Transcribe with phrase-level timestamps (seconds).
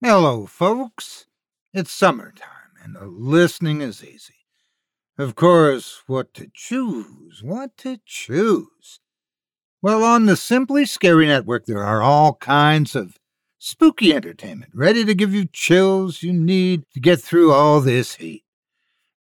[0.00, 1.26] Hello, folks.
[1.74, 4.46] It's summertime, and the listening is easy.
[5.18, 7.42] Of course, what to choose?
[7.42, 9.00] What to choose?
[9.82, 13.16] Well, on the Simply Scary Network, there are all kinds of
[13.58, 18.44] spooky entertainment ready to give you chills you need to get through all this heat.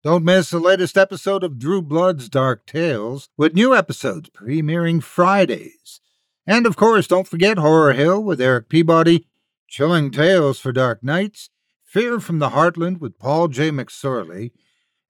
[0.03, 6.01] Don't miss the latest episode of Drew Blood's Dark Tales, with new episodes premiering Fridays.
[6.45, 9.25] And of course, don't forget Horror Hill with Eric Peabody,
[9.67, 11.49] Chilling Tales for Dark Nights,
[11.87, 13.71] Fear from the Heartland with Paul J.
[13.71, 14.51] McSorley,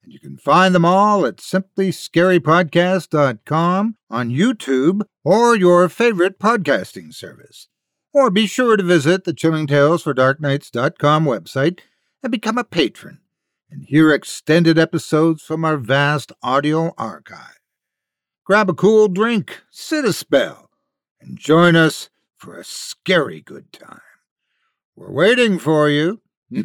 [0.00, 7.66] and you can find them all at simplyscarypodcast.com, on YouTube, or your favorite podcasting service.
[8.14, 11.80] Or be sure to visit the Chilling Tales for Dark Nights.com website
[12.22, 13.18] and become a patron
[13.68, 17.58] and hear extended episodes from our vast audio archive.
[18.44, 20.70] Grab a cool drink, sit a spell,
[21.20, 23.98] and join us for a scary good time.
[24.98, 26.20] We're waiting for you.
[26.50, 26.64] Good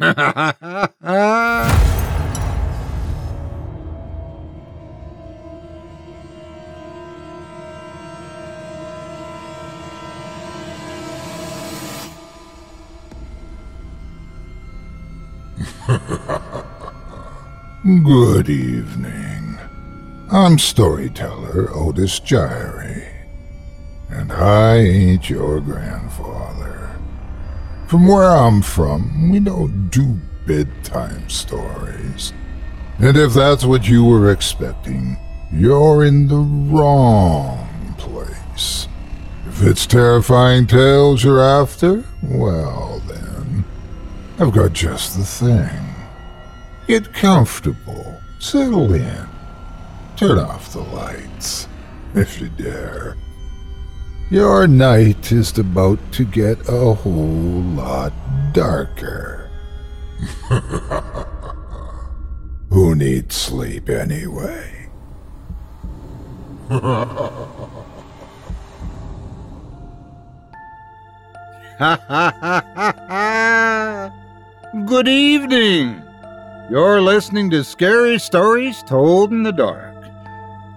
[18.48, 19.58] evening.
[20.32, 23.06] I'm storyteller Otis Jiry,
[24.10, 26.63] and I ain't your grandfather.
[27.88, 32.32] From where I'm from, we don't do bedtime stories.
[32.98, 35.18] And if that's what you were expecting,
[35.52, 38.88] you're in the wrong place.
[39.46, 43.64] If it's terrifying tales you're after, well then,
[44.38, 45.94] I've got just the thing.
[46.86, 48.20] Get comfortable.
[48.38, 49.28] Settle in.
[50.16, 51.68] Turn off the lights,
[52.14, 53.16] if you dare.
[54.30, 58.14] Your night is about to get a whole lot
[58.54, 59.50] darker.
[62.70, 64.88] Who needs sleep anyway?
[74.86, 76.00] Good evening.
[76.70, 79.83] You're listening to Scary Stories Told in the Dark.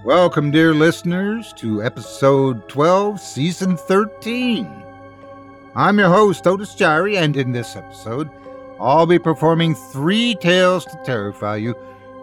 [0.08, 4.66] Welcome, dear listeners, to episode 12, season 13.
[5.76, 8.30] I'm your host, Otis Jiry, and in this episode,
[8.80, 11.76] I'll be performing three tales to terrify you,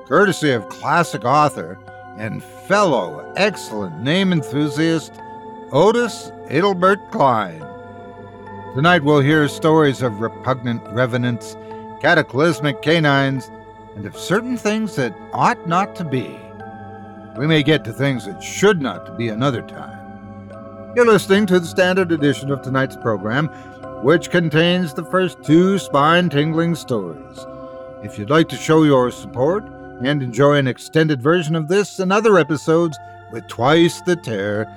[0.06, 1.78] courtesy of classic author
[2.17, 5.12] and fellow excellent name enthusiast,
[5.71, 7.61] Otis Adelbert Kline.
[8.75, 11.55] Tonight we'll hear stories of repugnant revenants,
[12.01, 13.51] cataclysmic canines,
[13.95, 16.41] and of certain things that ought not to be.
[17.37, 20.93] We may get to things that should not be another time.
[20.95, 23.49] You're listening to the standard edition of tonight's program,
[24.05, 27.39] which contains the first two spine tingling stories.
[28.05, 29.65] If you'd like to show your support
[30.03, 32.97] and enjoy an extended version of this and other episodes
[33.33, 34.69] with twice the terror,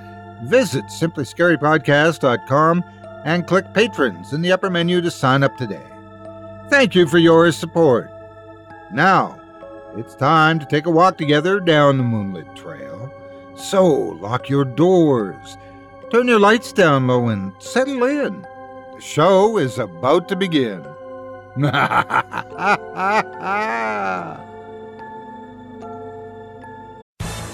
[0.46, 2.84] visit simplyscarypodcast.com
[3.26, 5.86] and click Patrons in the upper menu to sign up today.
[6.70, 8.10] Thank you for your support.
[8.92, 9.40] Now,
[9.98, 13.12] it's time to take a walk together down the moonlit trail.
[13.56, 15.58] So, lock your doors,
[16.12, 18.44] turn your lights down low, and settle in.
[18.44, 20.86] The show is about to begin.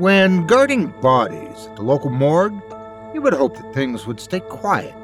[0.00, 2.58] When guarding bodies at the local morgue,
[3.12, 4.94] you would hope that things would stay quiet,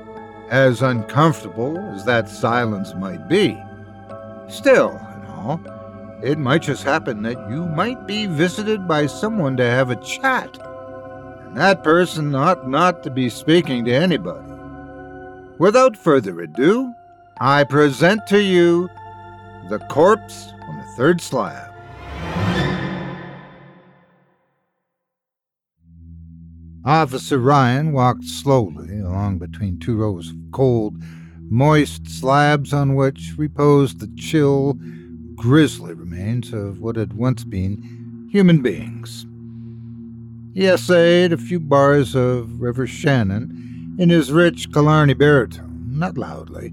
[0.48, 3.62] as uncomfortable as that silence might be.
[4.48, 5.60] Still, in all,
[6.22, 10.56] it might just happen that you might be visited by someone to have a chat,
[11.42, 14.50] and that person ought not to be speaking to anybody.
[15.58, 16.94] Without further ado,
[17.38, 18.88] I present to you
[19.68, 21.65] The Corpse on the Third Slab.
[26.86, 30.94] Officer Ryan walked slowly along between two rows of cold,
[31.50, 34.78] moist slabs on which reposed the chill,
[35.34, 39.26] grisly remains of what had once been human beings.
[40.54, 46.72] He essayed a few bars of River Shannon in his rich Killarney baritone, not loudly,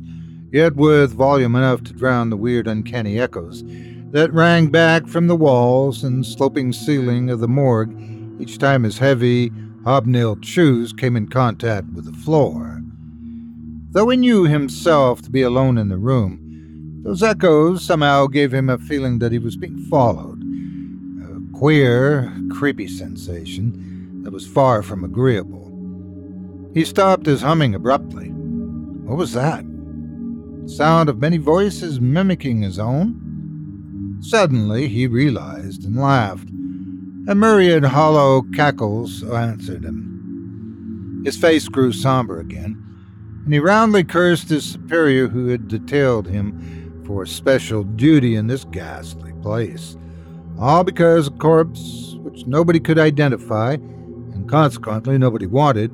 [0.51, 3.63] yet with volume enough to drown the weird, uncanny echoes
[4.12, 8.00] that rang back from the walls and sloping ceiling of the morgue
[8.39, 9.51] each time his heavy,
[9.85, 12.81] hobnailed shoes came in contact with the floor.
[13.91, 18.69] Though he knew himself to be alone in the room, those echoes somehow gave him
[18.69, 20.41] a feeling that he was being followed.
[21.21, 25.69] A queer, creepy sensation that was far from agreeable.
[26.74, 28.30] He stopped his humming abruptly.
[28.30, 29.65] What was that?
[30.63, 34.18] The sound of many voices mimicking his own?
[34.21, 36.47] Suddenly he realized and laughed.
[37.25, 41.21] A myriad hollow cackles answered him.
[41.23, 42.83] His face grew somber again,
[43.45, 48.47] and he roundly cursed his superior who had detailed him for a special duty in
[48.47, 49.95] this ghastly place,
[50.59, 55.91] all because a corpse which nobody could identify, and consequently nobody wanted,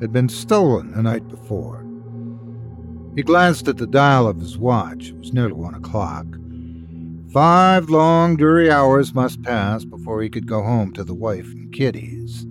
[0.00, 1.84] had been stolen the night before.
[3.16, 5.10] He glanced at the dial of his watch.
[5.10, 6.24] It was nearly one o'clock.
[7.32, 11.72] Five long, dreary hours must pass before he could go home to the wife and
[11.72, 12.42] kiddies.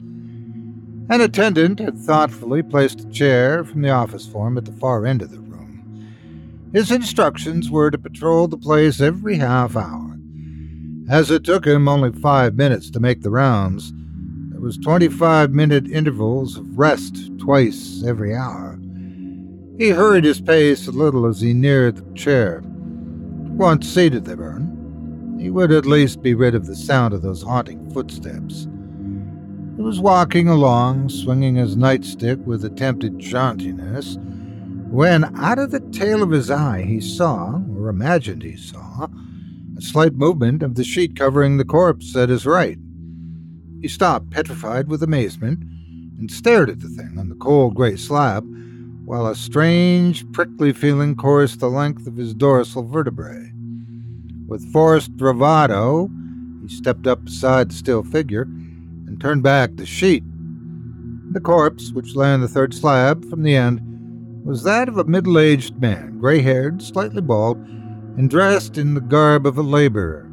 [1.10, 5.06] An attendant had thoughtfully placed a chair from the office for him at the far
[5.06, 6.70] end of the room.
[6.72, 10.18] His instructions were to patrol the place every half hour.
[11.10, 13.92] As it took him only five minutes to make the rounds,
[14.52, 18.80] there was 25 minute intervals of rest twice every hour.
[19.78, 22.62] He hurried his pace a little as he neared the chair.
[22.64, 24.62] Once seated there,
[25.40, 28.68] he would at least be rid of the sound of those haunting footsteps.
[29.78, 34.18] He was walking along, swinging his nightstick with attempted jauntiness,
[34.92, 39.08] when out of the tail of his eye he saw, or imagined he saw,
[39.78, 42.78] a slight movement of the sheet covering the corpse at his right.
[43.82, 45.64] He stopped, petrified with amazement,
[46.20, 48.44] and stared at the thing on the cold gray slab,
[49.06, 53.54] while a strange, prickly feeling coursed the length of his dorsal vertebrae.
[54.50, 56.10] With forced bravado,
[56.64, 60.24] he stepped up beside the still figure and turned back the sheet.
[61.32, 63.80] The corpse, which lay on the third slab from the end,
[64.44, 67.58] was that of a middle aged man, gray haired, slightly bald,
[68.18, 70.28] and dressed in the garb of a laborer.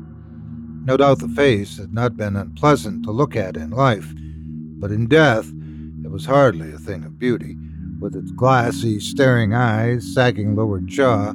[0.85, 5.09] No doubt the face had not been unpleasant to look at in life, but in
[5.09, 5.53] death
[6.03, 7.59] it was hardly a thing of beauty,
[8.01, 11.35] with its glassy, staring eyes, sagging lower jaw,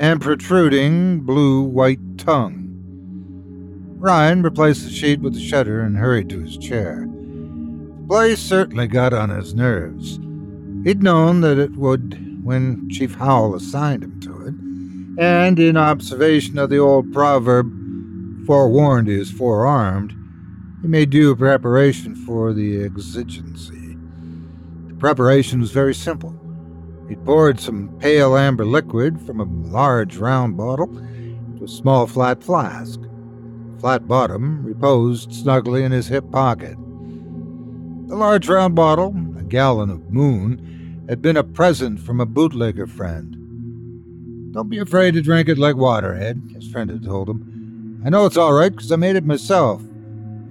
[0.00, 2.66] and protruding blue white tongue.
[3.98, 7.06] Ryan replaced the sheet with the shutter and hurried to his chair.
[7.06, 10.18] The place certainly got on his nerves.
[10.84, 14.54] He'd known that it would when Chief Howell assigned him to it,
[15.22, 17.70] and in observation of the old proverb,
[18.46, 20.14] forewarned is forearmed,
[20.80, 23.98] he made due preparation for the exigency.
[24.88, 26.39] The preparation was very simple.
[27.10, 32.40] He poured some pale amber liquid from a large round bottle into a small flat
[32.40, 33.00] flask.
[33.00, 36.76] The flat bottom reposed snugly in his hip pocket.
[38.06, 42.86] The large round bottle, a gallon of moon, had been a present from a bootlegger
[42.86, 44.52] friend.
[44.52, 48.02] Don't be afraid to drink it like water, Ed, his friend had told him.
[48.04, 49.82] I know it's all right because I made it myself.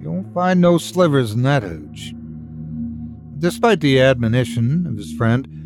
[0.02, 2.12] You won't find no slivers in that hooch.
[3.38, 5.59] Despite the admonition of his friend,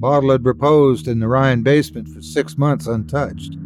[0.00, 3.56] bottle had reposed in the Ryan basement for six months untouched.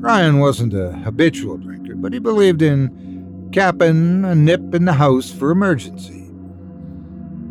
[0.00, 5.30] Ryan wasn't a habitual drinker, but he believed in capping a nip in the house
[5.30, 6.30] for emergency.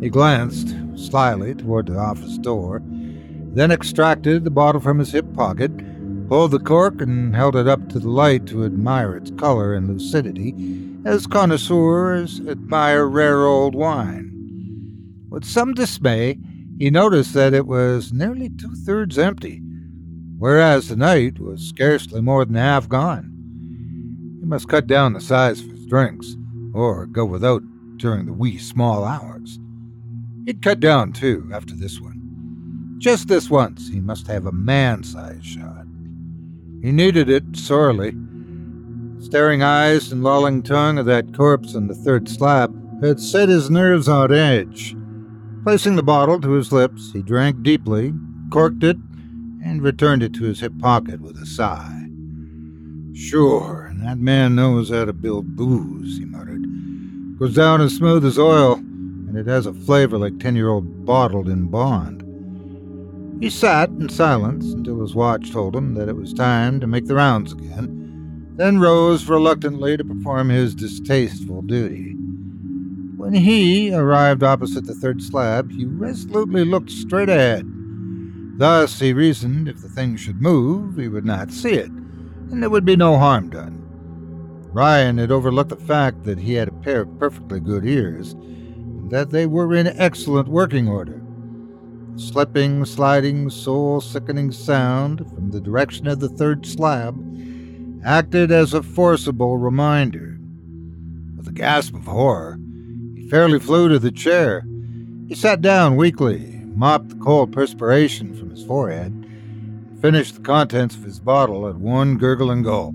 [0.00, 5.72] He glanced slyly toward the office door, then extracted the bottle from his hip pocket,
[6.28, 9.88] pulled the cork, and held it up to the light to admire its color and
[9.88, 10.54] lucidity,
[11.04, 14.30] as connoisseurs admire rare old wine.
[15.28, 16.38] With some dismay,
[16.84, 19.62] he noticed that it was nearly two thirds empty,
[20.36, 23.32] whereas the night was scarcely more than half gone.
[24.38, 26.36] He must cut down the size of his drinks,
[26.74, 27.62] or go without
[27.96, 29.58] during the wee small hours.
[30.44, 32.96] He'd cut down, too, after this one.
[32.98, 35.86] Just this once, he must have a man sized shot.
[36.82, 38.14] He needed it sorely.
[39.20, 43.70] Staring eyes and lolling tongue of that corpse on the third slab had set his
[43.70, 44.94] nerves on edge.
[45.64, 48.14] Placing the bottle to his lips, he drank deeply,
[48.50, 48.98] corked it,
[49.64, 52.06] and returned it to his hip pocket with a sigh.
[53.14, 56.64] Sure, and that man knows how to build booze, he muttered.
[57.38, 58.80] Goes down as smooth as oil
[59.34, 62.22] and it has a flavor like 10 year old bottled in bond.
[63.42, 67.06] He sat in silence until his watch told him that it was time to make
[67.06, 72.14] the rounds again, then rose reluctantly to perform his distasteful duty.
[73.24, 77.64] When he arrived opposite the third slab, he resolutely looked straight ahead.
[78.58, 82.68] Thus, he reasoned if the thing should move, he would not see it, and there
[82.68, 83.80] would be no harm done.
[84.74, 89.10] Ryan had overlooked the fact that he had a pair of perfectly good ears, and
[89.10, 91.22] that they were in excellent working order.
[92.16, 97.18] The slipping, sliding, soul sickening sound from the direction of the third slab
[98.04, 100.38] acted as a forcible reminder.
[101.38, 102.58] With a gasp of horror,
[103.28, 104.64] fairly flew to the chair.
[105.28, 110.94] He sat down weakly, mopped the cold perspiration from his forehead, and finished the contents
[110.96, 112.94] of his bottle at one gurgling gulp.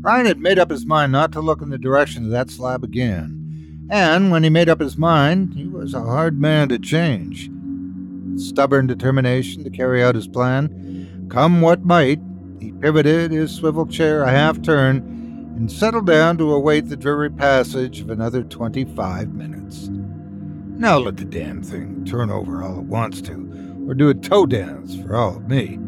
[0.00, 2.82] Ryan had made up his mind not to look in the direction of that slab
[2.82, 7.48] again, and when he made up his mind, he was a hard man to change.
[7.48, 12.20] With stubborn determination to carry out his plan, come what might,
[12.60, 15.12] he pivoted his swivel chair a half turn
[15.56, 19.88] and settled down to await the dreary passage of another twenty five minutes.
[19.90, 24.46] Now let the damn thing turn over all it wants to, or do a toe
[24.46, 25.78] dance for all of me.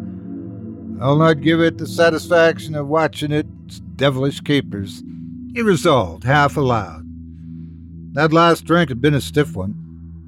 [1.01, 5.03] I'll not give it the satisfaction of watching its devilish capers,
[5.53, 7.03] he resolved, half aloud.
[8.15, 9.75] That last drink had been a stiff one.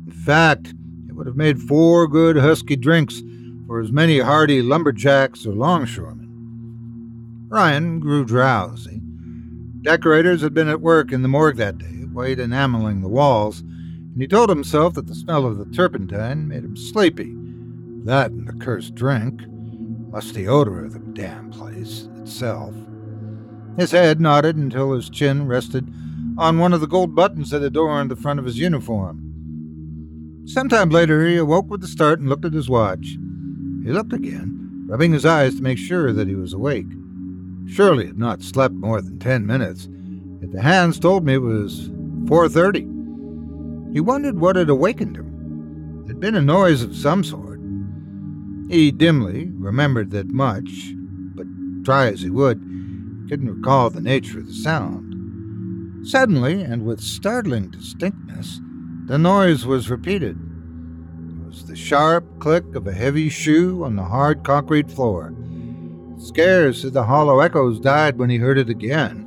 [0.07, 0.75] In fact,
[1.09, 3.23] it would have made four good husky drinks
[3.69, 7.47] for as many hardy lumberjacks or longshoremen.
[7.49, 9.01] Ryan grew drowsy.
[9.87, 14.21] Decorators had been at work in the morgue that day, white enameling the walls, and
[14.21, 17.37] he told himself that the smell of the turpentine made him sleepy.
[18.03, 19.43] That and the cursed drink
[20.11, 22.75] musty odor of the damn place itself.
[23.79, 25.87] His head nodded until his chin rested
[26.37, 29.23] on one of the gold buttons that adorned the front of his uniform.
[30.47, 33.17] Sometime later, he awoke with a start and looked at his watch.
[33.85, 36.89] He looked again, rubbing his eyes to make sure that he was awake.
[37.69, 39.89] Surely had not slept more than ten minutes,
[40.41, 41.89] yet the hands told me it was
[42.25, 43.93] 4.30.
[43.93, 46.05] He wondered what had awakened him.
[46.05, 47.61] There'd been a noise of some sort.
[48.69, 50.93] He dimly remembered that much,
[51.35, 51.47] but
[51.85, 56.07] try as he would, he couldn't recall the nature of the sound.
[56.07, 58.61] Suddenly, and with startling distinctness,
[59.07, 60.39] the noise was repeated.
[61.29, 65.35] It was the sharp click of a heavy shoe on the hard concrete floor.
[66.19, 69.27] Scarce had the hollow echoes died when he heard it again.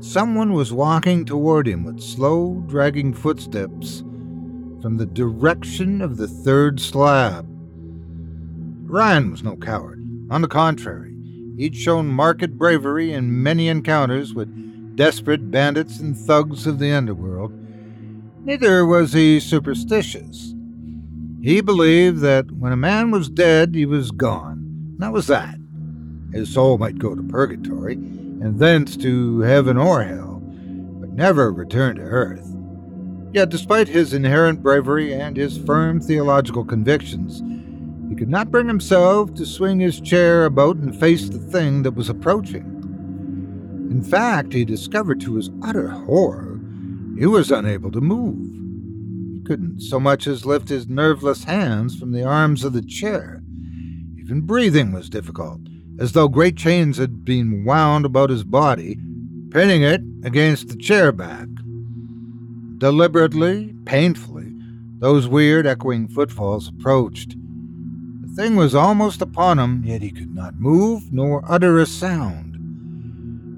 [0.00, 4.04] Someone was walking toward him with slow, dragging footsteps
[4.80, 7.46] from the direction of the third slab.
[8.84, 10.00] Ryan was no coward.
[10.30, 11.16] On the contrary,
[11.56, 17.52] he'd shown marked bravery in many encounters with desperate bandits and thugs of the underworld.
[18.44, 20.54] Neither was he superstitious.
[21.42, 24.55] He believed that when a man was dead, he was gone.
[24.98, 25.56] That was that.
[26.32, 30.40] His soul might go to purgatory, and thence to heaven or hell,
[31.00, 32.46] but never return to earth.
[33.32, 37.42] Yet, despite his inherent bravery and his firm theological convictions,
[38.08, 41.94] he could not bring himself to swing his chair about and face the thing that
[41.94, 42.72] was approaching.
[43.90, 46.56] In fact, he discovered to his utter horror
[47.18, 48.52] he was unable to move.
[49.32, 53.42] He couldn't so much as lift his nerveless hands from the arms of the chair.
[54.26, 55.60] Even breathing was difficult,
[56.00, 58.98] as though great chains had been wound about his body,
[59.52, 61.46] pinning it against the chair back.
[62.78, 64.52] Deliberately, painfully,
[64.98, 67.36] those weird echoing footfalls approached
[68.22, 72.56] The thing was almost upon him, yet he could not move nor utter a sound.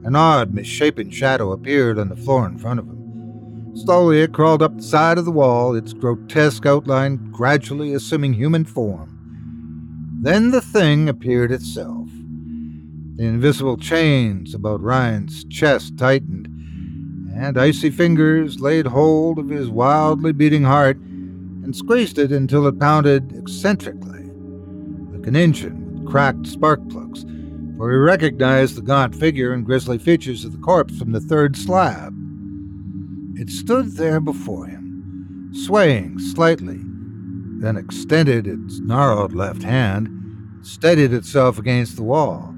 [0.05, 3.73] An odd, misshapen shadow appeared on the floor in front of him.
[3.75, 8.67] Slowly it crawled up the side of the wall, its grotesque outline gradually assuming human
[8.67, 9.18] form.
[10.21, 12.09] Then the thing appeared itself.
[13.15, 16.47] The invisible chains about Ryan's chest tightened,
[17.37, 22.81] and icy fingers laid hold of his wildly beating heart and squeezed it until it
[22.81, 24.25] pounded eccentrically
[25.13, 27.25] like an engine with cracked spark plugs,
[27.77, 31.57] for he recognized the gaunt figure and grisly features of the corpse from the third
[31.57, 32.13] slab.
[33.37, 36.81] It stood there before him, swaying slightly,
[37.59, 40.09] then extended its gnarled left hand,
[40.63, 42.55] steadied itself against the wall.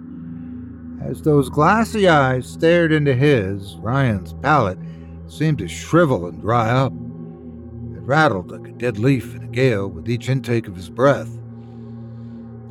[1.02, 4.78] As those glassy eyes stared into his, Ryan's palate
[5.26, 6.92] seemed to shrivel and dry up.
[6.92, 11.38] It rattled like a dead leaf in a gale with each intake of his breath.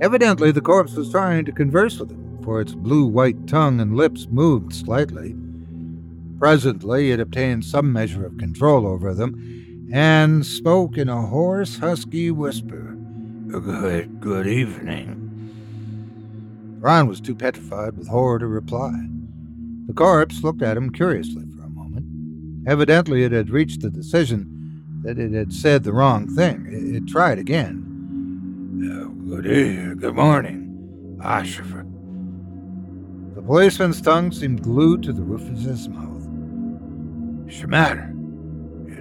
[0.01, 3.97] Evidently, the corpse was trying to converse with him, for its blue white tongue and
[3.97, 5.35] lips moved slightly.
[6.37, 9.59] Presently, it obtained some measure of control over them
[9.91, 12.95] and spoke in a hoarse, husky whisper.
[13.47, 15.15] Good, good evening.
[16.79, 18.93] Ron was too petrified with horror to reply.
[19.87, 22.67] The corpse looked at him curiously for a moment.
[22.67, 26.67] Evidently, it had reached the decision that it had said the wrong thing.
[26.67, 27.85] It, it tried again.
[28.85, 31.87] Uh, good, day, good morning, Ashford.
[33.35, 36.27] The policeman's tongue seemed glued to the roof of his mouth.
[37.43, 38.13] What's the matter?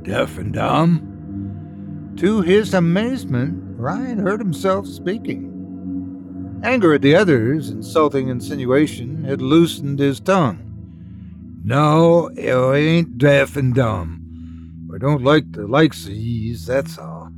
[0.09, 2.15] Deaf and dumb?
[2.17, 6.63] To his amazement, Ryan heard himself speaking.
[6.65, 11.61] Anger at the other's insulting insinuation had loosened his tongue.
[11.63, 14.89] No, you ain't deaf and dumb.
[14.95, 17.31] I don't like the likes of yous, that's all.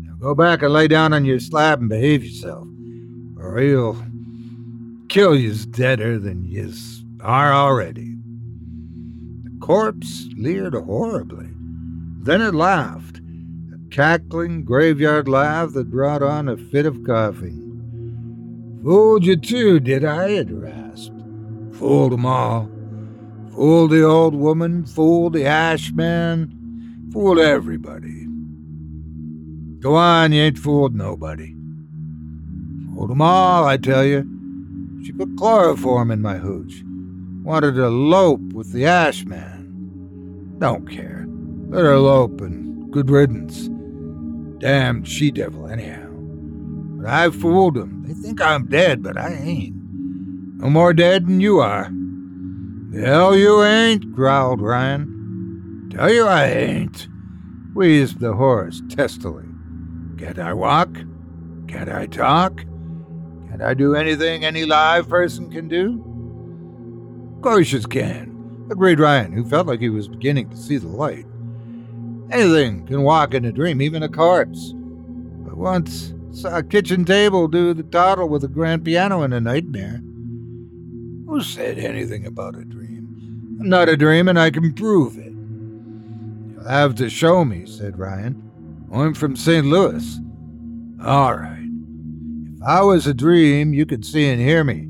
[0.00, 2.66] Now go back and lay down on your slab and behave yourself,
[3.38, 4.02] or he'll
[5.10, 8.16] kill yous deader than yous are already.
[9.44, 11.50] The corpse leered horribly.
[12.26, 13.20] Then it laughed,
[13.72, 18.80] a cackling graveyard laugh that brought on a fit of coughing.
[18.82, 20.30] Fooled you too, did I?
[20.30, 21.22] it rasped.
[21.74, 22.68] Fooled 'em all.
[23.52, 26.52] Fooled the old woman, fooled the ash man,
[27.12, 28.26] Fooled everybody.
[29.78, 31.54] Go on, you ain't fooled nobody.
[32.92, 34.28] Fooled 'em all, I tell you.
[35.04, 36.82] She put chloroform in my hooch.
[37.44, 40.56] Wanted to elope with the ash man.
[40.58, 41.15] Don't care.
[41.68, 43.68] Let her elope and good riddance.
[44.60, 46.08] Damned she devil, anyhow.
[46.10, 48.04] But I've fooled 'em.
[48.06, 49.74] They think I'm dead, but I ain't.
[50.58, 51.90] No more dead than you are.
[52.94, 55.88] Hell you ain't, growled Ryan.
[55.90, 57.08] Tell you I ain't,
[57.74, 59.44] wheezed the horse testily.
[60.16, 60.96] Can't I walk?
[61.68, 62.64] Can't I talk?
[63.48, 66.02] Can't I do anything any live person can do?
[67.36, 70.88] Of course you can, agreed Ryan, who felt like he was beginning to see the
[70.88, 71.26] light.
[72.30, 74.74] Anything can walk in a dream, even a corpse.
[75.48, 79.40] I once saw a kitchen table do the toddle with a grand piano in a
[79.40, 80.02] nightmare.
[81.26, 83.58] Who said anything about a dream?
[83.60, 85.26] I'm not a dream, and I can prove it
[86.56, 88.42] You'll have to show me, said Ryan.
[88.90, 89.66] Oh, I'm from St.
[89.66, 90.18] Louis.
[91.04, 91.68] All right.
[92.56, 94.88] If I was a dream, you could see and hear me.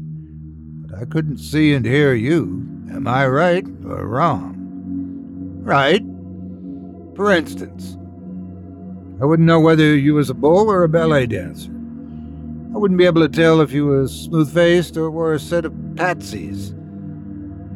[0.86, 2.66] But I couldn't see and hear you.
[2.90, 4.54] Am I right or wrong?
[5.62, 6.02] Right.
[7.16, 7.96] For instance,
[9.22, 11.70] I wouldn't know whether you was a bull or a ballet dancer.
[12.74, 15.64] I wouldn't be able to tell if you was smooth faced or wore a set
[15.64, 16.74] of patsies.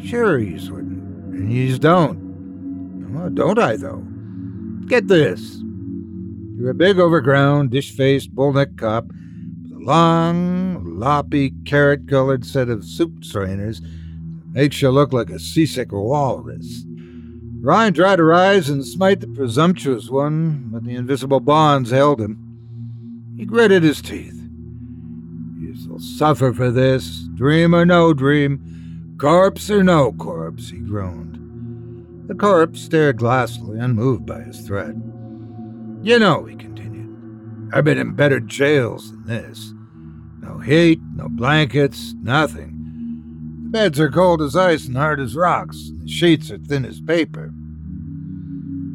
[0.07, 3.15] Sure, you wouldn't, and you don't.
[3.15, 4.05] Well, don't I, though?
[4.87, 5.63] Get this.
[6.59, 12.45] You're a big, overground, dish faced, bull necked cop with a long, loppy, carrot colored
[12.45, 16.85] set of soup strainers that makes you look like a seasick walrus.
[17.63, 23.35] Ryan tried to rise and smite the presumptuous one, but the invisible bonds held him.
[23.37, 24.41] He gritted his teeth.
[25.59, 32.29] You'll suffer for this, dream or no dream, corpse or no corpse, he groaned.
[32.29, 34.95] The corpse stared glassily, unmoved by his threat.
[36.01, 39.75] You know, he continued, I've been in better jails than this.
[40.41, 42.80] No heat, no blankets, nothing.
[43.71, 47.01] Beds are cold as ice and hard as rocks, and the sheets are thin as
[47.01, 47.53] paper.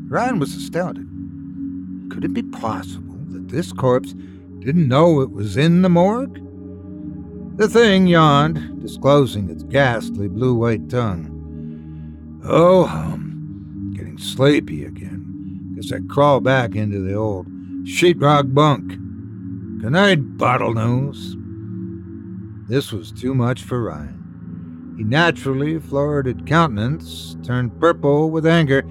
[0.10, 1.08] Ryan was astounded.
[2.12, 4.14] Could it be possible that this corpse
[4.60, 6.42] didn't know it was in the morgue?
[7.58, 11.32] The thing yawned, disclosing its ghastly blue white tongue.
[12.44, 13.26] Oh, hum
[13.96, 15.74] getting sleepy again.
[15.76, 17.48] Guess I crawl back into the old
[17.86, 18.90] sheetrock bunk.
[19.82, 21.42] Good night, bottlenose.
[22.68, 24.15] This was too much for Ryan.
[24.98, 28.84] He naturally florid countenance turned purple with anger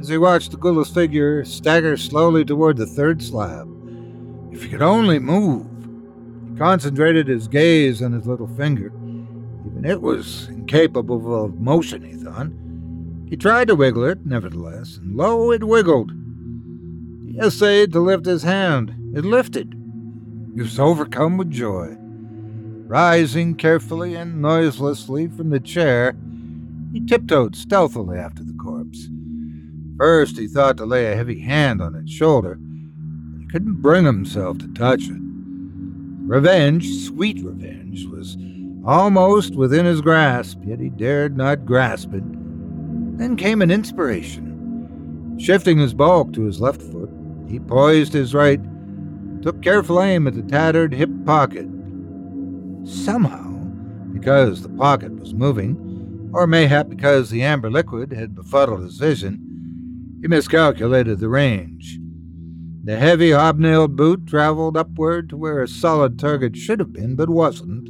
[0.00, 3.68] as he watched the ghoulish figure stagger slowly toward the third slab.
[4.52, 5.66] If he could only move!
[6.48, 8.92] He concentrated his gaze on his little finger.
[9.66, 12.48] Even it was incapable of motion, he thought.
[13.28, 16.12] He tried to wiggle it, nevertheless, and lo, it wiggled.
[17.26, 18.94] He essayed to lift his hand.
[19.14, 19.74] It lifted.
[20.54, 21.96] He was overcome with joy.
[22.88, 26.16] Rising carefully and noiselessly from the chair,
[26.92, 29.08] he tiptoed stealthily after the corpse.
[29.96, 34.04] First, he thought to lay a heavy hand on its shoulder, but he couldn't bring
[34.04, 35.20] himself to touch it.
[35.20, 38.36] Revenge, sweet revenge, was
[38.84, 42.24] almost within his grasp, yet he dared not grasp it
[43.18, 45.36] then came an inspiration.
[45.38, 47.10] Shifting his bulk to his left foot,
[47.48, 48.60] he poised his right,
[49.42, 51.66] took careful aim at the tattered hip pocket.
[52.84, 53.50] Somehow,
[54.12, 60.18] because the pocket was moving, or mayhap because the amber liquid had befuddled his vision,
[60.20, 61.98] he miscalculated the range.
[62.84, 67.28] The heavy hobnailed boot traveled upward to where a solid target should have been, but
[67.28, 67.88] wasn't,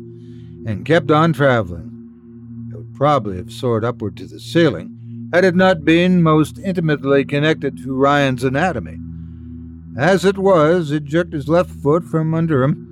[0.66, 2.68] and kept on traveling.
[2.72, 4.98] It would probably have soared upward to the ceiling
[5.32, 8.98] had it not been most intimately connected to Ryan's anatomy.
[9.96, 12.87] As it was, it jerked his left foot from under him.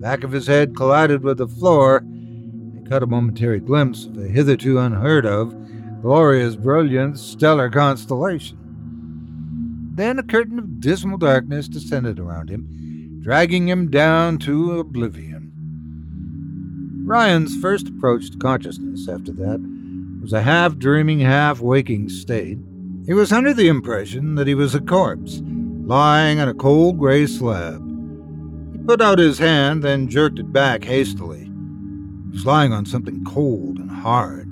[0.00, 1.98] Back of his head collided with the floor.
[1.98, 5.54] And he caught a momentary glimpse of a hitherto unheard of,
[6.00, 8.56] glorious, brilliant, stellar constellation.
[9.94, 15.52] Then a curtain of dismal darkness descended around him, dragging him down to oblivion.
[17.04, 19.60] Ryan's first approach to consciousness after that
[20.22, 22.56] was a half dreaming, half waking state.
[23.04, 27.26] He was under the impression that he was a corpse lying on a cold gray
[27.26, 27.89] slab.
[28.90, 31.44] Put out his hand, then jerked it back hastily.
[31.44, 34.50] He was lying on something cold and hard.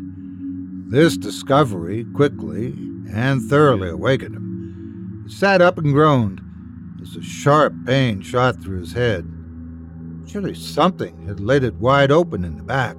[0.92, 2.68] This discovery quickly
[3.12, 5.24] and thoroughly awakened him.
[5.27, 6.40] He sat up and groaned
[7.03, 9.29] as a sharp pain shot through his head.
[10.29, 12.96] Surely something had laid it wide open in the back.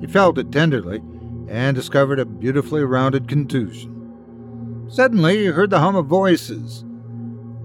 [0.00, 1.00] He felt it tenderly
[1.46, 4.88] and discovered a beautifully rounded contusion.
[4.90, 6.84] Suddenly, he heard the hum of voices.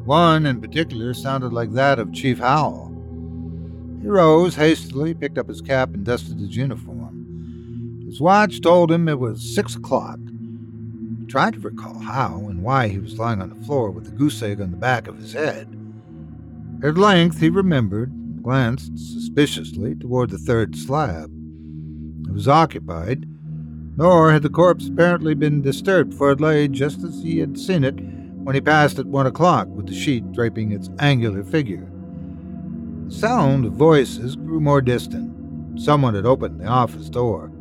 [0.08, 2.94] One in particular sounded like that of Chief Howell.
[4.02, 8.06] He rose hastily, picked up his cap, and dusted his uniform.
[8.06, 10.18] His watch told him it was six o'clock.
[11.20, 14.12] He tried to recall how and why he was lying on the floor with a
[14.12, 15.68] goose egg on the back of his head.
[16.82, 21.30] At length he remembered and glanced suspiciously toward the third slab.
[22.30, 23.28] It was occupied,
[23.98, 27.84] nor had the corpse apparently been disturbed, for it lay just as he had seen
[27.84, 28.00] it
[28.48, 31.86] when he passed at one o'clock with the sheet draping its angular figure.
[33.08, 35.78] The sound of voices grew more distant.
[35.78, 37.52] Someone had opened the office door.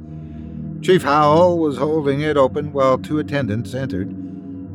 [0.83, 4.13] Chief Howell was holding it open while two attendants entered,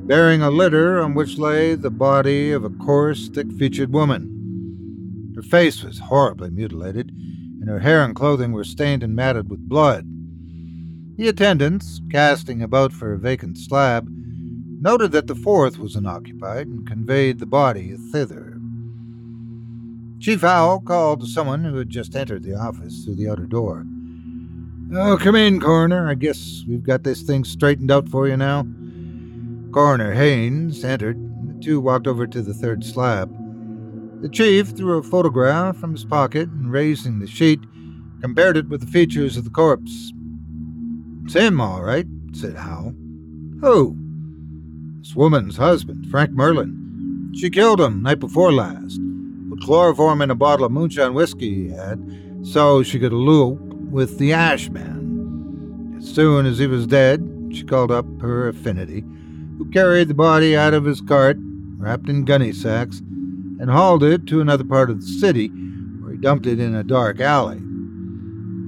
[0.05, 5.31] bearing a litter on which lay the body of a coarse, thick featured woman.
[5.33, 7.09] Her face was horribly mutilated,
[7.61, 10.05] and her hair and clothing were stained and matted with blood.
[11.15, 14.09] The attendants, casting about for a vacant slab,
[14.81, 18.57] noted that the fourth was unoccupied and conveyed the body thither.
[20.19, 23.85] Chief Howell called to someone who had just entered the office through the outer door.
[24.93, 26.09] Oh, come in, Coroner.
[26.09, 28.67] I guess we've got this thing straightened out for you now.
[29.71, 33.31] Coroner Haynes entered, and the two walked over to the third slab.
[34.21, 37.61] The chief threw a photograph from his pocket and, raising the sheet,
[38.21, 40.11] compared it with the features of the corpse.
[41.23, 42.93] It's him, all right, said Howell.
[43.61, 44.00] Who?
[45.01, 47.31] This woman's husband, Frank Merlin.
[47.35, 48.99] She killed him night before last.
[49.49, 51.99] Put chloroform in a bottle of moonshine whiskey he had,
[52.43, 53.59] so she could elope
[53.89, 55.95] with the ash man.
[55.97, 59.03] As soon as he was dead, she called up her affinity,
[59.57, 61.37] who carried the body out of his cart,
[61.77, 66.17] wrapped in gunny sacks, and hauled it to another part of the city, where he
[66.19, 67.59] dumped it in a dark alley.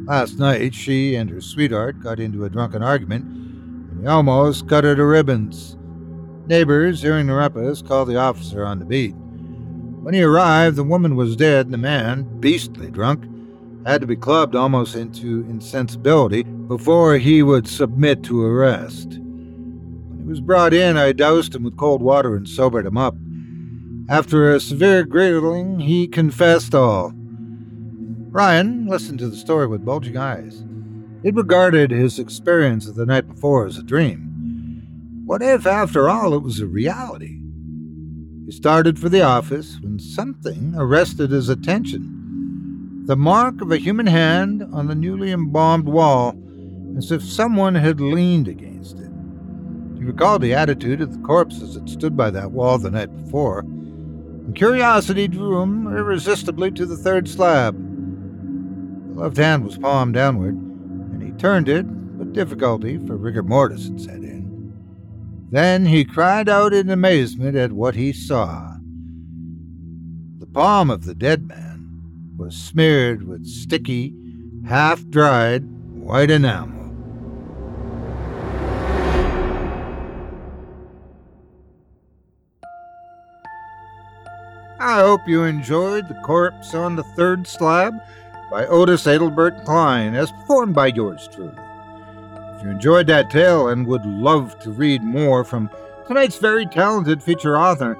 [0.07, 4.83] Last night, she and her sweetheart got into a drunken argument, and he almost cut
[4.83, 5.77] her to ribbons.
[6.45, 9.15] Neighbors, hearing the rumpus, called the officer on the beat.
[10.01, 13.23] When he arrived, the woman was dead, and the man, beastly drunk,
[13.86, 19.08] had to be clubbed almost into insensibility before he would submit to arrest.
[19.13, 23.15] When he was brought in, I doused him with cold water and sobered him up.
[24.10, 27.13] After a severe griddling, he confessed all.
[28.32, 30.65] Ryan listened to the story with bulging eyes.
[31.23, 34.32] He regarded his experience of the night before as a dream.
[35.33, 37.39] What if, after all, it was a reality?
[38.45, 43.01] He started for the office when something arrested his attention.
[43.07, 46.37] The mark of a human hand on the newly embalmed wall,
[46.99, 49.09] as if someone had leaned against it.
[49.97, 53.11] He recalled the attitude of the corpse as it stood by that wall the night
[53.25, 57.75] before, and curiosity drew him irresistibly to the third slab.
[59.15, 63.87] The left hand was palm downward, and he turned it with difficulty, for rigor mortis
[63.87, 64.32] had set in.
[65.53, 68.77] Then he cried out in amazement at what he saw.
[70.39, 74.15] The palm of the dead man was smeared with sticky,
[74.67, 75.63] half dried
[75.93, 76.95] white enamel.
[84.79, 87.93] I hope you enjoyed The Corpse on the Third Slab
[88.49, 91.53] by Otis Adelbert Kline, as performed by yours truly.
[92.63, 95.69] You enjoyed that tale and would love to read more from
[96.08, 97.97] tonight's very talented feature author,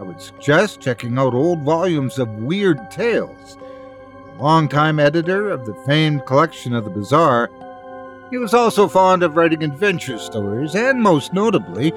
[0.00, 3.56] I would suggest checking out old volumes of Weird Tales.
[4.36, 7.50] A longtime editor of the famed collection of the bizarre,
[8.30, 11.92] he was also fond of writing adventure stories and, most notably,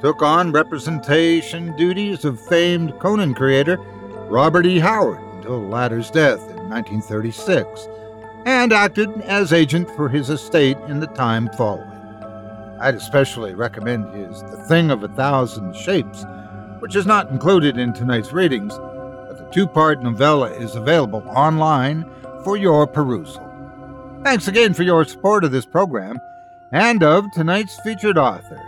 [0.00, 3.78] took on representation duties of famed Conan creator
[4.28, 4.78] Robert E.
[4.78, 7.88] Howard until the latter's death in 1936
[8.46, 11.90] and acted as agent for his estate in the time following.
[12.80, 16.24] I'd especially recommend his The Thing of a Thousand Shapes,
[16.78, 22.04] which is not included in tonight's readings, but the two part novella is available online
[22.44, 23.44] for your perusal.
[24.22, 26.20] Thanks again for your support of this program
[26.72, 28.67] and of tonight's featured author.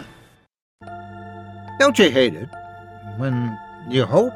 [1.81, 2.47] Don't you hate it
[3.17, 3.57] when
[3.89, 4.33] you hope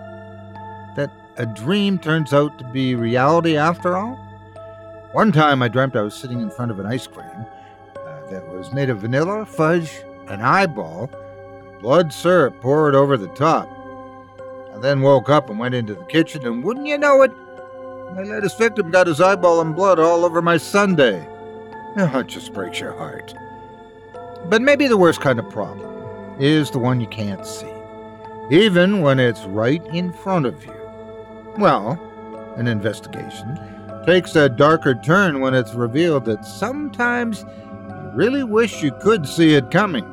[0.96, 4.16] that a dream turns out to be reality after all?
[5.12, 7.46] One time I dreamt I was sitting in front of an ice cream
[7.98, 9.92] uh, that was made of vanilla, fudge,
[10.28, 11.12] an eyeball,
[11.82, 13.70] blood syrup poured over the top.
[14.74, 17.32] I then woke up and went into the kitchen, and wouldn't you know it,
[18.16, 21.24] my latest victim got his eyeball and blood all over my sundae.
[21.96, 23.36] Oh, it just breaks your heart.
[24.50, 25.95] But maybe the worst kind of problem
[26.40, 27.72] is the one you can't see,
[28.52, 30.76] even when it's right in front of you.
[31.58, 32.00] Well,
[32.58, 33.60] an investigation
[34.06, 39.56] takes a darker turn when it's revealed that sometimes you really wish you could see
[39.56, 40.06] it coming.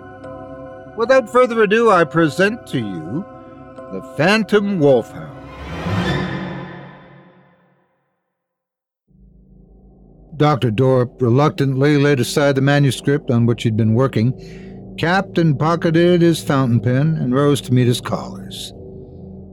[0.97, 3.25] Without further ado, I present to you
[3.93, 5.39] the Phantom Wolfhound.
[10.37, 10.71] Dr.
[10.71, 14.33] Dorp reluctantly laid aside the manuscript on which he'd been working
[15.01, 18.73] and pocketed his fountain pen, and rose to meet his callers.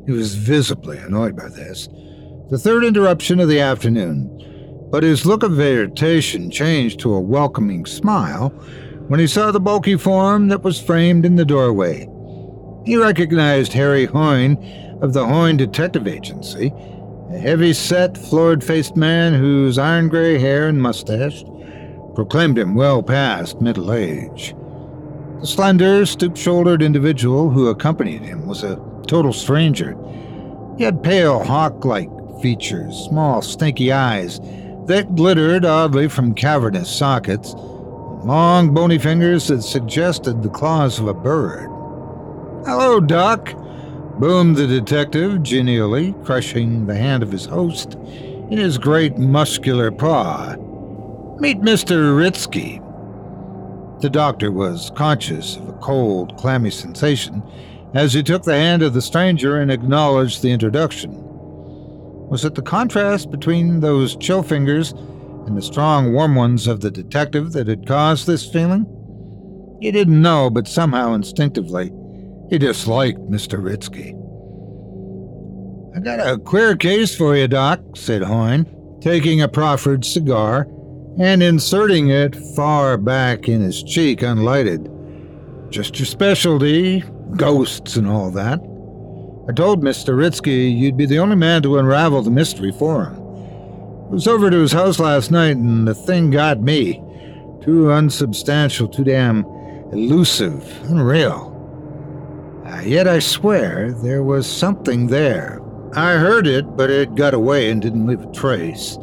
[0.06, 1.88] He was visibly annoyed by this,
[2.50, 7.86] the third interruption of the afternoon, but his look of irritation changed to a welcoming
[7.86, 8.50] smile
[9.08, 12.08] when he saw the bulky form that was framed in the doorway.
[12.86, 14.58] He recognized Harry Hoyne
[15.02, 16.74] of the Hoyne Detective Agency,
[17.32, 21.44] a heavy set, florid faced man whose iron gray hair and mustache
[22.16, 24.56] proclaimed him well past middle age.
[25.40, 28.76] The slender, stoop shouldered individual who accompanied him was a
[29.08, 29.96] total stranger.
[30.78, 32.10] He had pale, hawk like
[32.42, 34.40] features, small, stinky eyes
[34.88, 41.08] that glittered oddly from cavernous sockets, and long, bony fingers that suggested the claws of
[41.08, 41.70] a bird.
[42.66, 43.54] Hello, Doc,
[44.20, 50.56] boomed the detective genially, crushing the hand of his host in his great muscular paw.
[51.40, 52.14] Meet Mr.
[52.18, 52.84] Ritsky.
[54.02, 57.44] The doctor was conscious of a cold, clammy sensation
[57.94, 61.12] as he took the hand of the stranger and acknowledged the introduction.
[62.30, 64.94] Was it the contrast between those chill fingers
[65.48, 68.86] and the strong, warm ones of the detective that had caused this feeling?
[69.82, 71.92] He didn't know, but somehow instinctively,
[72.50, 73.62] he disliked Mr.
[73.62, 74.16] Ritzky.
[75.98, 78.66] I got a queer case for you, Doc, said Hoyne,
[79.02, 80.68] taking a proffered cigar
[81.20, 84.90] and inserting it far back in his cheek unlighted.
[85.70, 87.04] Just your specialty,
[87.36, 88.60] ghosts and all that.
[89.50, 90.16] I told Mr.
[90.16, 93.16] Ritsky you'd be the only man to unravel the mystery for him.
[93.16, 97.04] I was over to his house last night and the thing got me.
[97.62, 99.44] Too unsubstantial, too damn
[99.92, 101.48] elusive, unreal.
[102.66, 105.60] Uh, yet I swear there was something there.
[105.96, 108.98] I heard it, but it got away and didn't leave a trace.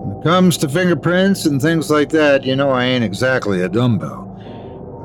[0.00, 3.68] When it comes to fingerprints and things like that, you know I ain't exactly a
[3.68, 4.24] dumbbell.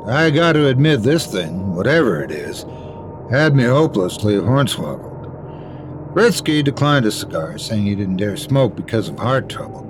[0.05, 2.65] But I got to admit this thing, whatever it is,
[3.29, 6.13] had me hopelessly hornswoggled.
[6.13, 9.83] Ritsky declined a cigar, saying he didn't dare smoke because of heart trouble.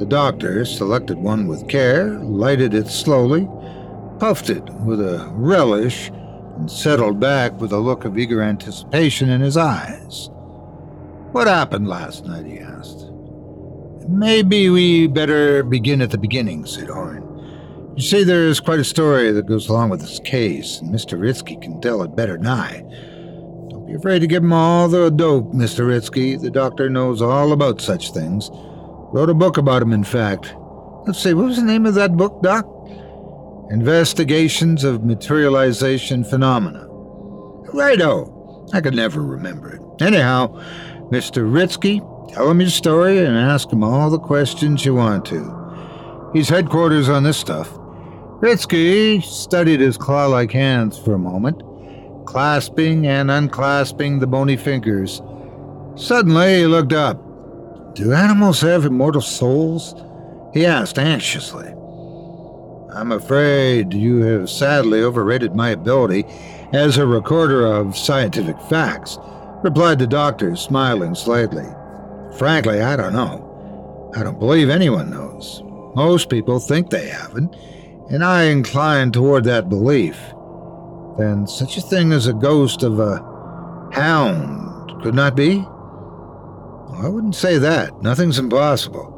[0.00, 3.48] The doctor selected one with care, lighted it slowly,
[4.18, 6.08] puffed it with a relish,
[6.56, 10.30] and settled back with a look of eager anticipation in his eyes.
[11.30, 12.44] What happened last night?
[12.44, 13.11] he asked.
[14.08, 17.28] Maybe we better begin at the beginning, said Hoyne.
[17.96, 21.18] You see, there's quite a story that goes along with this case, and Mr.
[21.18, 22.80] Ritzky can tell it better than I.
[23.68, 25.86] Don't be afraid to give him all the dope, Mr.
[25.86, 26.40] Ritzky.
[26.40, 28.50] The doctor knows all about such things.
[29.12, 30.54] Wrote a book about him, in fact.
[31.06, 32.66] Let's see, what was the name of that book, Doc?
[33.70, 36.86] Investigations of Materialization Phenomena.
[37.74, 38.66] Righto.
[38.72, 39.80] I could never remember it.
[40.00, 40.48] Anyhow,
[41.10, 41.44] Mr.
[41.44, 42.00] Ritsky,
[42.32, 46.30] Tell him your story and ask him all the questions you want to.
[46.32, 47.70] He's headquarters on this stuff.
[48.40, 51.62] Ritsky studied his claw like hands for a moment,
[52.24, 55.20] clasping and unclasping the bony fingers.
[55.94, 57.94] Suddenly, he looked up.
[57.94, 59.94] Do animals have immortal souls?
[60.54, 61.68] He asked anxiously.
[62.94, 66.24] I'm afraid you have sadly overrated my ability
[66.72, 69.18] as a recorder of scientific facts,
[69.62, 71.66] replied the doctor, smiling slightly.
[72.38, 74.10] Frankly, I don't know.
[74.16, 75.62] I don't believe anyone knows.
[75.94, 77.54] Most people think they haven't,
[78.10, 80.18] and I incline toward that belief.
[81.18, 83.18] Then such a thing as a ghost of a
[83.92, 85.58] hound could not be?
[86.94, 88.02] I wouldn't say that.
[88.02, 89.10] Nothing's impossible.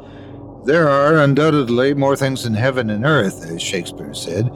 [0.65, 4.51] There are undoubtedly more things in heaven and earth, as Shakespeare said,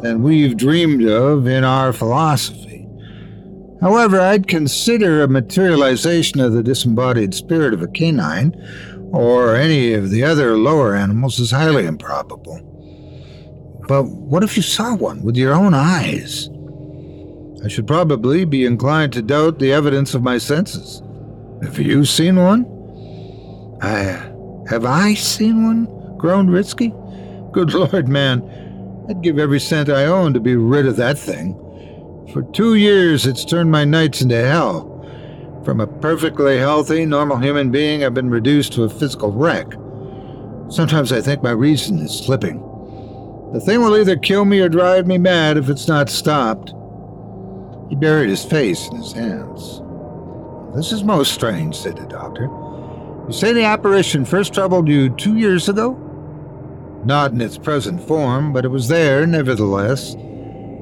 [0.00, 2.69] than we've dreamed of in our philosophy.
[3.80, 8.54] However, I'd consider a materialization of the disembodied spirit of a canine
[9.12, 12.60] or any of the other lower animals as highly improbable.
[13.88, 16.48] But what if you saw one with your own eyes?
[17.64, 21.02] I should probably be inclined to doubt the evidence of my senses.
[21.62, 22.66] Have you seen one?
[23.82, 24.30] I.
[24.68, 26.16] Have I seen one?
[26.16, 26.92] groaned Ritsky.
[27.52, 28.42] Good Lord, man.
[29.08, 31.54] I'd give every cent I own to be rid of that thing.
[32.32, 34.86] For two years, it's turned my nights into hell.
[35.64, 39.66] From a perfectly healthy, normal human being, I've been reduced to a physical wreck.
[40.68, 42.60] Sometimes I think my reason is slipping.
[43.52, 46.72] The thing will either kill me or drive me mad if it's not stopped.
[47.88, 49.82] He buried his face in his hands.
[50.76, 52.44] This is most strange, said the doctor.
[53.26, 55.94] You say the apparition first troubled you two years ago?
[57.04, 60.14] Not in its present form, but it was there, nevertheless.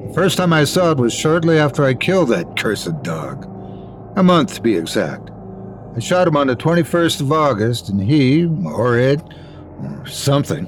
[0.09, 3.45] The first time I saw it was shortly after I killed that cursed dog.
[4.17, 5.29] A month, to be exact.
[5.95, 10.65] I shot him on the 21st of August, and he, or it, or something,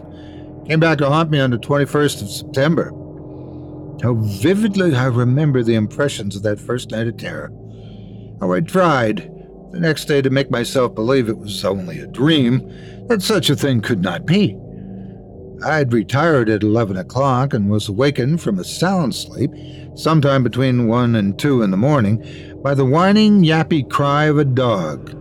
[0.67, 2.91] came back to haunt me on the 21st of September.
[4.03, 7.51] How vividly I remember the impressions of that first night of terror.
[8.39, 9.27] How I tried,
[9.71, 12.71] the next day, to make myself believe it was only a dream,
[13.07, 14.55] that such a thing could not be.
[15.63, 19.51] I'd retired at 11 o'clock and was awakened from a sound sleep
[19.93, 24.45] sometime between 1 and 2 in the morning by the whining, yappy cry of a
[24.45, 25.15] dog.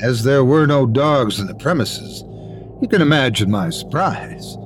[0.00, 2.24] As there were no dogs in the premises,
[2.80, 4.56] you can imagine my surprise.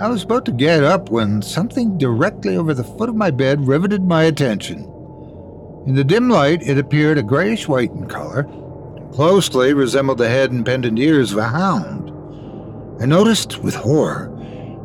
[0.00, 3.68] I was about to get up when something directly over the foot of my bed
[3.68, 4.78] riveted my attention.
[5.86, 8.44] In the dim light, it appeared a grayish white in color,
[9.12, 12.11] closely resembled the head and pendant ears of a hound.
[13.02, 14.30] I noticed with horror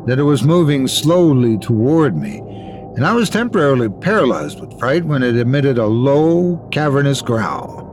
[0.08, 2.40] that it was moving slowly toward me,
[2.96, 7.86] and I was temporarily paralyzed with fright when it emitted a low, cavernous growl.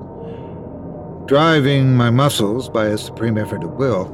[1.28, 4.08] Driving my muscles by a supreme effort of will,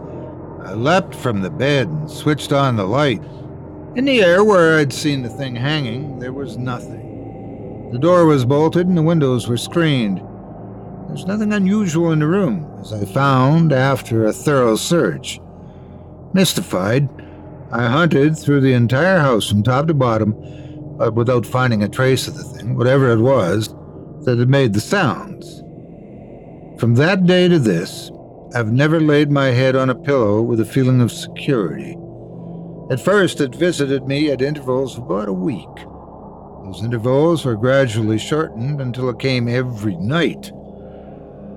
[0.64, 3.22] I leapt from the bed and switched on the light.
[3.94, 7.92] In the air where I'd seen the thing hanging, there was nothing.
[7.92, 10.18] The door was bolted and the windows were screened.
[11.06, 15.38] There's nothing unusual in the room, as I found after a thorough search.
[16.32, 17.08] Mystified,
[17.72, 20.34] I hunted through the entire house from top to bottom,
[20.96, 23.74] but without finding a trace of the thing, whatever it was,
[24.24, 25.60] that had made the sounds.
[26.78, 28.10] From that day to this,
[28.54, 31.96] I've never laid my head on a pillow with a feeling of security.
[32.90, 35.68] At first, it visited me at intervals of about a week.
[36.64, 40.52] Those intervals were gradually shortened until it came every night.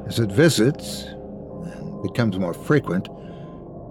[0.07, 3.07] As it visits and becomes more frequent,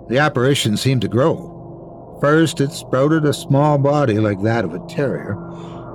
[0.09, 2.19] the apparition seemed to grow.
[2.21, 5.37] First, it sprouted a small body like that of a terrier,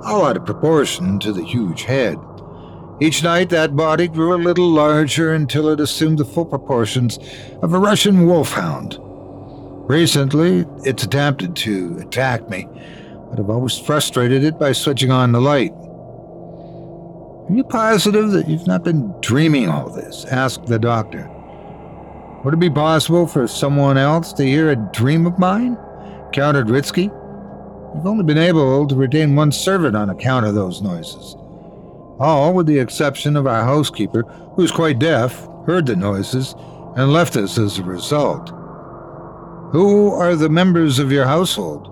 [0.04, 2.18] all out of proportion to the huge head.
[3.00, 7.18] Each night, that body grew a little larger until it assumed the full proportions
[7.62, 8.98] of a Russian wolfhound.
[9.88, 12.68] Recently, it's attempted to attack me,
[13.30, 15.72] but I've always frustrated it by switching on the light.
[17.48, 20.26] Are you positive that you've not been dreaming all this?
[20.26, 21.30] asked the doctor.
[22.44, 25.76] Would it be possible for someone else to hear a dream of mine?
[26.32, 27.10] countered Ritsky.
[27.94, 31.34] We've only been able to retain one servant on account of those noises.
[32.20, 34.22] All, with the exception of our housekeeper,
[34.54, 36.54] who's quite deaf, heard the noises
[36.96, 38.50] and left us as a result.
[39.72, 41.88] Who are the members of your household?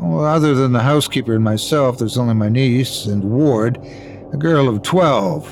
[0.00, 3.78] Well, other than the housekeeper and myself, there's only my niece and Ward,
[4.32, 5.46] a girl of twelve.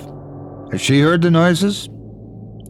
[0.72, 1.88] Has she heard the noises?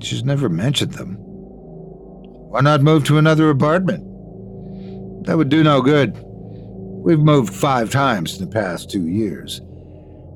[0.03, 1.17] She's never mentioned them.
[1.19, 4.05] Why not move to another apartment?
[5.27, 6.19] That would do no good.
[7.05, 9.61] We've moved five times in the past two years.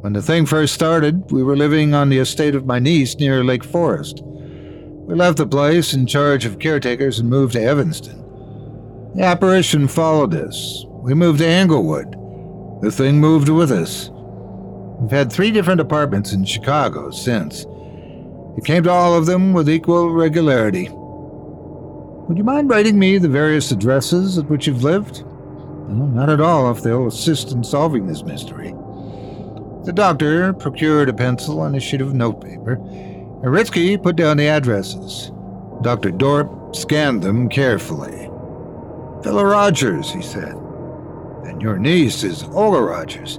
[0.01, 3.43] When the thing first started, we were living on the estate of my niece near
[3.43, 4.23] Lake Forest.
[4.25, 8.23] We left the place in charge of caretakers and moved to Evanston.
[9.15, 10.85] The apparition followed us.
[10.89, 12.13] We moved to Englewood.
[12.83, 14.11] The thing moved with us.
[15.01, 17.67] We've had three different apartments in Chicago since.
[18.57, 20.89] It came to all of them with equal regularity.
[20.91, 25.23] Would you mind writing me the various addresses at which you've lived?
[25.25, 28.75] Well, not at all if they'll assist in solving this mystery.
[29.85, 32.77] The doctor procured a pencil and a sheet of notepaper.
[33.45, 35.31] Aritsky put down the addresses.
[35.83, 36.11] Dr.
[36.11, 38.29] Dorp scanned them carefully.
[39.23, 40.55] Villa Rogers, he said.
[41.45, 43.39] And your niece is Olga Rogers,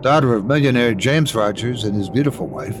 [0.00, 2.80] daughter of millionaire James Rogers and his beautiful wife,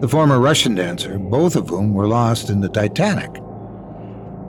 [0.00, 3.30] the former Russian dancer, both of whom were lost in the Titanic.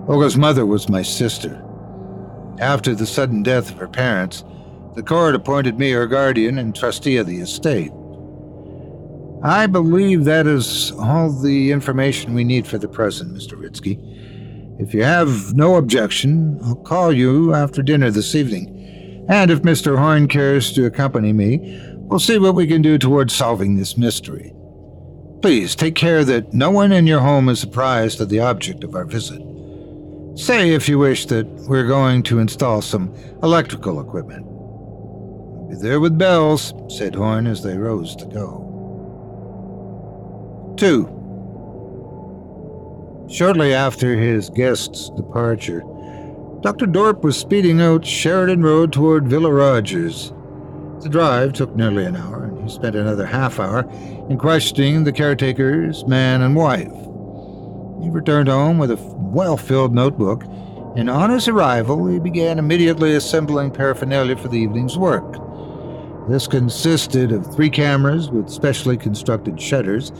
[0.07, 1.61] Olga's mother was my sister.
[2.59, 4.45] After the sudden death of her parents,
[4.95, 7.91] the court appointed me her guardian and trustee of the estate.
[9.43, 13.53] I believe that is all the information we need for the present, Mr.
[13.53, 13.99] Ritzky.
[14.79, 19.25] If you have no objection, I'll call you after dinner this evening.
[19.27, 19.97] And if Mr.
[19.97, 24.53] Hoyne cares to accompany me, we'll see what we can do towards solving this mystery.
[25.41, 28.93] Please take care that no one in your home is apprised of the object of
[28.93, 29.41] our visit.
[30.35, 34.45] Say, if you wish, that we're going to install some electrical equipment.
[34.45, 38.67] I'll be there with bells, said Hoyne as they rose to go.
[40.77, 41.17] 2.
[43.29, 45.81] Shortly after his guest's departure,
[46.61, 46.85] Dr.
[46.85, 50.33] Dorp was speeding out Sheridan Road toward Villa Rogers.
[51.01, 53.87] The drive took nearly an hour, spent another half hour
[54.29, 56.91] in questioning the caretakers, man and wife.
[58.01, 60.43] He returned home with a well filled notebook,
[60.95, 65.37] and on his arrival, he began immediately assembling paraphernalia for the evening's work.
[66.27, 70.11] This consisted of three cameras with specially constructed shutters,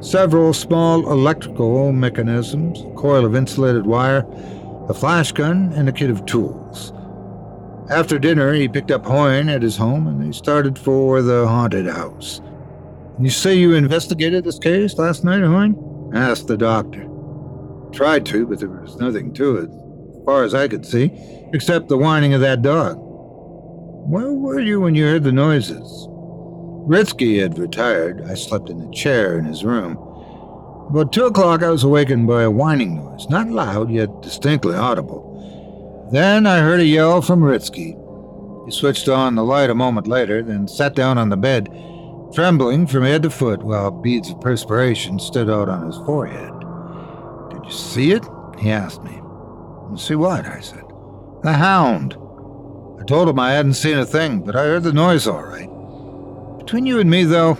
[0.00, 4.26] several small electrical mechanisms, a coil of insulated wire,
[4.88, 6.92] a flash gun, and a kit of tools.
[7.90, 11.86] After dinner, he picked up Hoyne at his home and they started for the haunted
[11.86, 12.40] house.
[13.18, 15.76] You say you investigated this case last night, Hoyne?
[16.14, 17.08] asked the doctor.
[17.92, 19.70] Tried to, but there was nothing to it,
[20.16, 21.10] as far as I could see,
[21.52, 22.96] except the whining of that dog.
[22.96, 26.06] Where were you when you heard the noises?
[26.86, 28.22] Ritsky had retired.
[28.22, 29.96] I slept in a chair in his room.
[30.90, 35.29] About two o'clock, I was awakened by a whining noise, not loud, yet distinctly audible.
[36.10, 37.96] Then I heard a yell from Ritsky.
[38.64, 41.68] He switched on the light a moment later, then sat down on the bed,
[42.34, 46.52] trembling from head to foot, while beads of perspiration stood out on his forehead.
[47.50, 48.24] Did you see it?
[48.58, 49.20] He asked me.
[49.96, 50.46] See what?
[50.46, 50.84] I said.
[51.42, 52.14] The hound.
[53.00, 55.68] I told him I hadn't seen a thing, but I heard the noise all right.
[56.58, 57.52] Between you and me, though,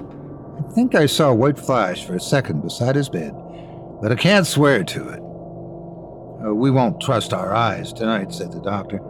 [0.59, 3.33] I think I saw a white flash for a second beside his bed,
[4.03, 5.23] but I can't swear to it.
[6.45, 9.01] Uh, we won't trust our eyes tonight, said the doctor.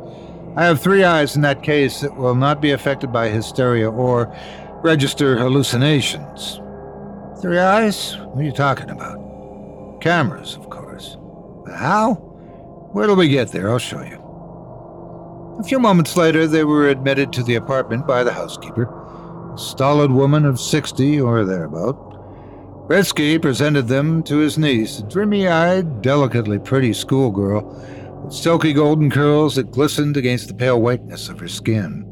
[0.57, 4.35] I have three eyes in that case that will not be affected by hysteria or
[4.83, 6.61] register hallucinations.
[7.41, 8.17] Three eyes?
[8.17, 10.01] What are you talking about?
[10.01, 11.17] Cameras, of course.
[11.65, 12.15] But how?
[12.93, 13.71] Where till we get there?
[13.71, 14.19] I'll show you.
[15.61, 18.85] A few moments later, they were admitted to the apartment by the housekeeper,
[19.55, 22.10] a stolid woman of sixty or thereabout.
[22.91, 27.63] Ritsky presented them to his niece, a dreamy eyed, delicately pretty schoolgirl
[28.25, 32.05] with silky golden curls that glistened against the pale whiteness of her skin.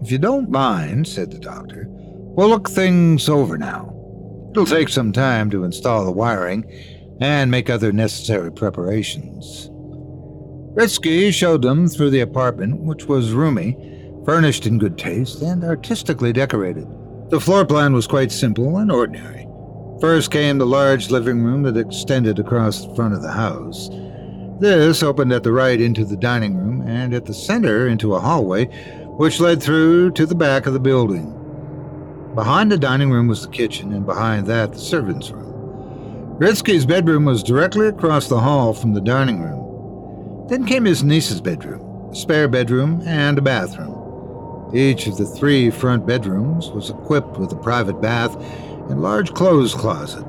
[0.00, 3.92] If you don't mind, said the doctor, we'll look things over now.
[4.52, 6.64] It'll take some time to install the wiring
[7.20, 9.68] and make other necessary preparations.
[10.76, 13.76] Ritsky showed them through the apartment, which was roomy,
[14.24, 16.86] furnished in good taste, and artistically decorated.
[17.30, 19.48] The floor plan was quite simple and ordinary.
[20.02, 23.88] First came the large living room that extended across the front of the house.
[24.58, 28.18] This opened at the right into the dining room, and at the center into a
[28.18, 28.64] hallway,
[29.16, 31.32] which led through to the back of the building.
[32.34, 36.36] Behind the dining room was the kitchen, and behind that, the servants' room.
[36.36, 40.48] Ritsky's bedroom was directly across the hall from the dining room.
[40.48, 43.92] Then came his niece's bedroom, a spare bedroom, and a bathroom.
[44.74, 48.34] Each of the three front bedrooms was equipped with a private bath
[48.88, 50.24] and large clothes closet.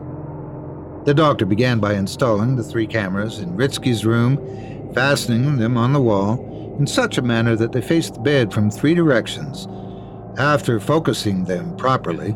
[1.05, 4.37] The doctor began by installing the three cameras in Ritsky's room,
[4.93, 8.71] fastening them on the wall in such a manner that they faced the bed from
[8.71, 9.67] three directions.
[10.37, 12.35] After focusing them properly,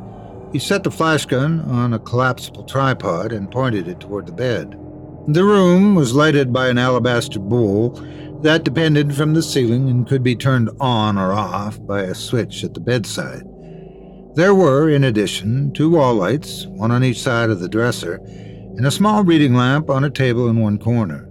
[0.51, 4.78] he set the flash gun on a collapsible tripod and pointed it toward the bed.
[5.28, 7.89] The room was lighted by an alabaster bowl
[8.43, 12.63] that depended from the ceiling and could be turned on or off by a switch
[12.63, 13.43] at the bedside.
[14.38, 18.85] There were, in addition, two wall lights, one on each side of the dresser, and
[18.85, 21.27] a small reading lamp on a table in one corner.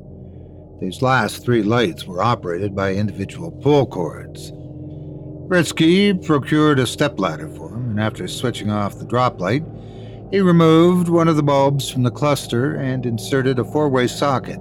[0.80, 4.50] These last three lights were operated by individual pull cords.
[5.46, 9.62] Ritsky procured a stepladder for him, and after switching off the drop light,
[10.32, 14.59] he removed one of the bulbs from the cluster and inserted a four way socket.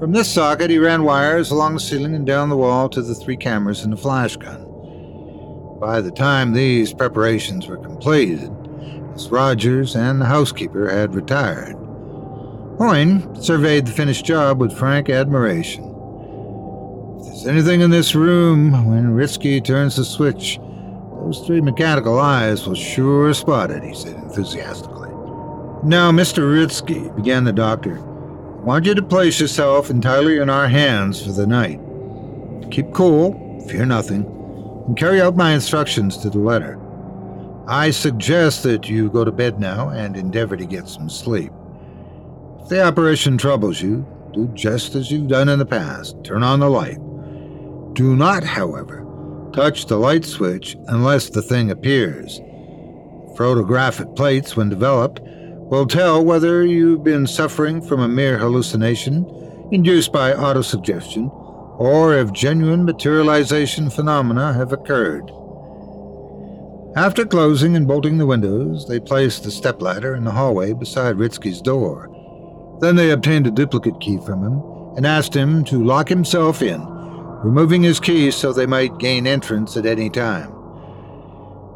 [0.00, 3.14] From this socket, he ran wires along the ceiling and down the wall to the
[3.14, 4.65] three cameras and the flash gun.
[5.80, 8.50] By the time these preparations were completed,
[9.12, 11.76] Miss Rogers and the housekeeper had retired.
[12.78, 15.84] Hoyne surveyed the finished job with frank admiration.
[17.18, 20.58] If there's anything in this room, when Ritsky turns the switch,
[21.20, 25.10] those three mechanical eyes will sure spot it, he said enthusiastically.
[25.82, 26.42] Now, Mr.
[26.42, 31.32] Ritsky, began the doctor, I want you to place yourself entirely in our hands for
[31.32, 31.80] the night.
[32.70, 34.24] Keep cool, fear nothing,
[34.86, 36.80] and carry out my instructions to the letter.
[37.66, 41.52] I suggest that you go to bed now and endeavor to get some sleep.
[42.60, 46.60] If the apparition troubles you, do just as you've done in the past turn on
[46.60, 46.98] the light.
[47.94, 49.04] Do not, however,
[49.52, 52.40] touch the light switch unless the thing appears.
[53.36, 59.26] Photographic plates, when developed, will tell whether you've been suffering from a mere hallucination
[59.72, 61.30] induced by autosuggestion
[61.78, 65.30] or if genuine materialization phenomena have occurred.
[66.96, 71.60] After closing and bolting the windows, they placed the stepladder in the hallway beside Ritsky's
[71.60, 72.08] door.
[72.80, 74.62] Then they obtained a duplicate key from him
[74.96, 76.82] and asked him to lock himself in,
[77.44, 80.48] removing his key so they might gain entrance at any time.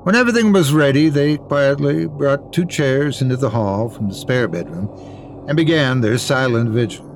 [0.05, 4.49] When everything was ready, they quietly brought two chairs into the hall from the spare
[4.49, 4.89] bedroom
[5.47, 7.07] and began their silent vigil.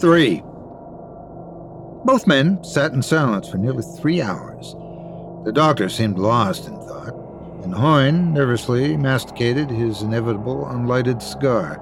[0.00, 0.42] 3.
[2.04, 4.74] Both men sat in silence for nearly three hours.
[5.44, 7.14] The doctor seemed lost in thought,
[7.62, 11.80] and Hoyne nervously masticated his inevitable unlighted cigar.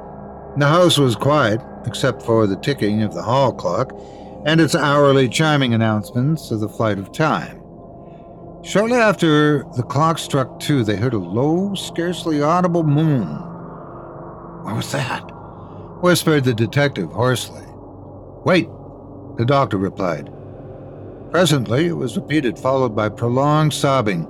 [0.59, 3.93] The house was quiet, except for the ticking of the hall clock
[4.45, 7.63] and its hourly chiming announcements of the flight of time.
[8.63, 13.27] Shortly after the clock struck two, they heard a low, scarcely audible moan.
[14.65, 15.21] What was that?
[16.03, 17.65] whispered the detective hoarsely.
[18.45, 18.69] Wait,
[19.41, 20.31] the doctor replied.
[21.31, 24.27] Presently, it was repeated, followed by prolonged sobbing.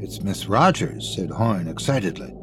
[0.00, 2.34] It's Miss Rogers, said Hoyne excitedly.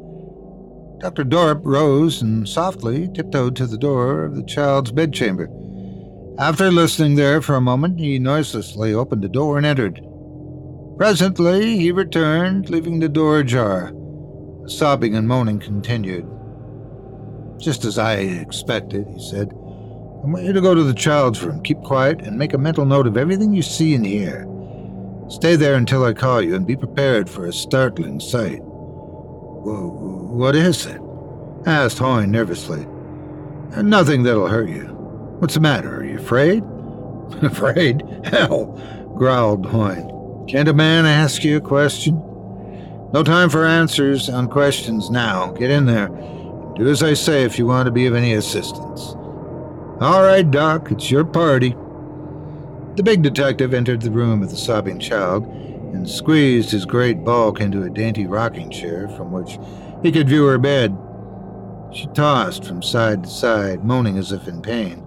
[1.00, 1.24] Dr.
[1.24, 5.50] Dorp rose and softly tiptoed to the door of the child's bedchamber.
[6.38, 10.00] After listening there for a moment, he noiselessly opened the door and entered.
[10.96, 13.92] Presently, he returned, leaving the door ajar.
[14.62, 16.28] The sobbing and moaning continued.
[17.58, 19.50] Just as I expected, he said.
[20.22, 22.84] I want you to go to the child's room, keep quiet, and make a mental
[22.84, 24.46] note of everything you see and hear.
[25.28, 28.60] Stay there until I call you, and be prepared for a startling sight.
[28.62, 31.00] What is it?
[31.66, 32.86] asked Hoyne nervously.
[33.80, 34.86] Nothing that'll hurt you.
[35.38, 36.00] What's the matter?
[36.00, 36.64] Are you afraid?
[37.42, 38.02] afraid?
[38.24, 38.66] Hell,
[39.16, 40.46] growled Hoyne.
[40.48, 42.14] Can't a man ask you a question?
[43.12, 45.52] No time for answers on questions now.
[45.52, 46.08] Get in there.
[46.08, 49.14] Do as I say if you want to be of any assistance.
[50.00, 51.70] All right, Doc, it's your party.
[52.94, 57.60] The big detective entered the room with the sobbing child and squeezed his great bulk
[57.60, 59.58] into a dainty rocking chair from which
[60.04, 60.96] he could view her bed.
[61.92, 65.04] She tossed from side to side, moaning as if in pain,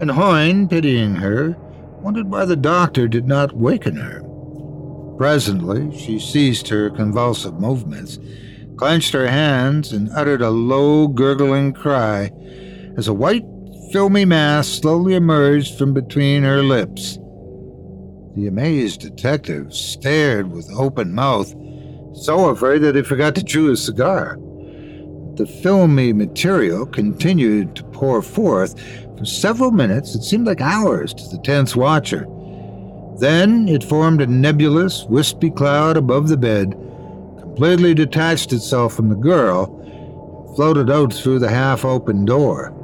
[0.00, 1.56] and Hoyne, pitying her,
[2.00, 4.22] wondered why the doctor did not waken her.
[5.16, 8.20] Presently, she ceased her convulsive movements,
[8.76, 12.30] clenched her hands, and uttered a low, gurgling cry
[12.96, 13.44] as a white,
[13.92, 17.18] filmy mass slowly emerged from between her lips.
[18.36, 21.54] The amazed detective stared with open mouth,
[22.12, 24.36] so afraid that he forgot to chew his cigar.
[25.36, 28.78] The filmy material continued to pour forth
[29.16, 32.26] for several minutes, it seemed like hours to the tense watcher.
[33.18, 36.72] Then it formed a nebulous, wispy cloud above the bed,
[37.40, 39.74] completely detached itself from the girl,
[40.54, 42.77] floated out through the half open door.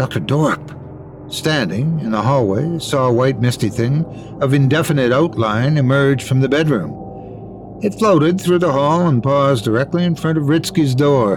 [0.00, 0.20] Dr.
[0.20, 4.06] Dorp, standing in the hallway, saw a white misty thing
[4.40, 7.78] of indefinite outline emerge from the bedroom.
[7.82, 11.36] It floated through the hall and paused directly in front of Ritsky's door.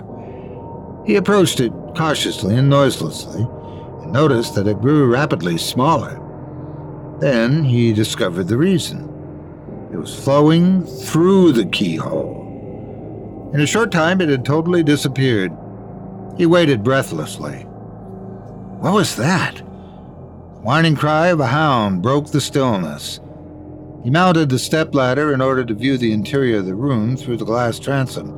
[1.06, 6.18] He approached it cautiously and noiselessly and noticed that it grew rapidly smaller.
[7.20, 9.10] Then he discovered the reason.
[9.92, 13.52] It was flowing through the keyhole.
[13.54, 15.52] In a short time, it had totally disappeared.
[16.38, 17.68] He waited breathlessly.
[18.84, 19.56] What was that?
[19.56, 23.22] The whining cry of a hound broke the stillness.
[24.04, 27.46] He mounted the stepladder in order to view the interior of the room through the
[27.46, 28.34] glass transom.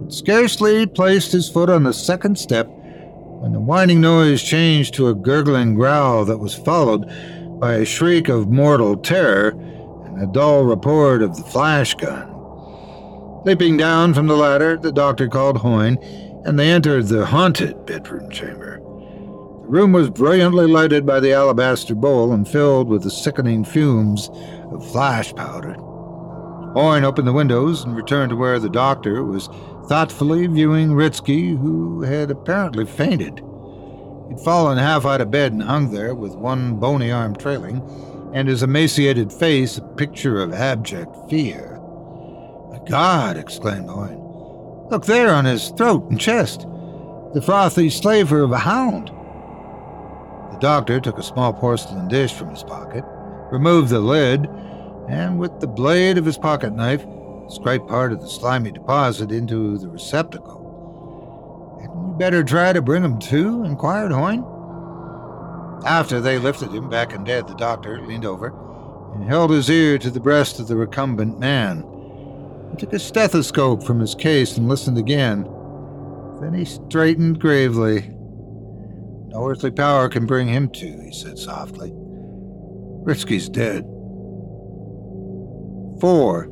[0.00, 5.08] But scarcely placed his foot on the second step when the whining noise changed to
[5.08, 7.10] a gurgling growl that was followed
[7.58, 9.48] by a shriek of mortal terror
[10.04, 12.32] and a dull report of the flash gun.
[13.44, 15.98] Leaping down from the ladder, the doctor called Hoyne,
[16.44, 18.67] and they entered the haunted bedroom chamber.
[19.68, 24.30] The room was brilliantly lighted by the alabaster bowl and filled with the sickening fumes
[24.72, 25.74] of flash powder.
[26.72, 29.50] Hoyne opened the windows and returned to where the doctor was
[29.86, 33.42] thoughtfully viewing Ritzky, who had apparently fainted.
[34.30, 37.82] He'd fallen half out of bed and hung there with one bony arm trailing,
[38.32, 41.78] and his emaciated face a picture of abject fear.
[42.70, 43.36] My God!
[43.36, 44.88] exclaimed Hoyne.
[44.90, 46.62] Look there on his throat and chest.
[47.34, 49.10] The frothy slaver of a hound.
[50.58, 53.04] The doctor took a small porcelain dish from his pocket,
[53.52, 54.48] removed the lid,
[55.08, 57.06] and with the blade of his pocket knife,
[57.48, 61.78] scraped part of the slimy deposit into the receptacle.
[61.80, 63.62] Hadn't we better try to bring him to?
[63.62, 64.44] inquired Hoyne.
[65.86, 68.52] After they lifted him back in bed, the doctor leaned over
[69.14, 71.84] and held his ear to the breast of the recumbent man.
[72.72, 75.48] He took a stethoscope from his case and listened again.
[76.40, 78.12] Then he straightened gravely.
[79.28, 81.90] No earthly power can bring him to, he said softly.
[83.04, 83.84] Ritsky's dead.
[86.00, 86.48] Four.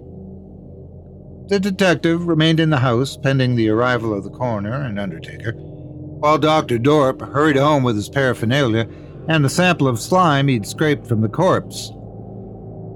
[1.48, 6.38] The detective remained in the house pending the arrival of the coroner and undertaker, while
[6.38, 6.78] Dr.
[6.78, 8.88] Dorp hurried home with his paraphernalia
[9.28, 11.90] and the sample of slime he'd scraped from the corpse.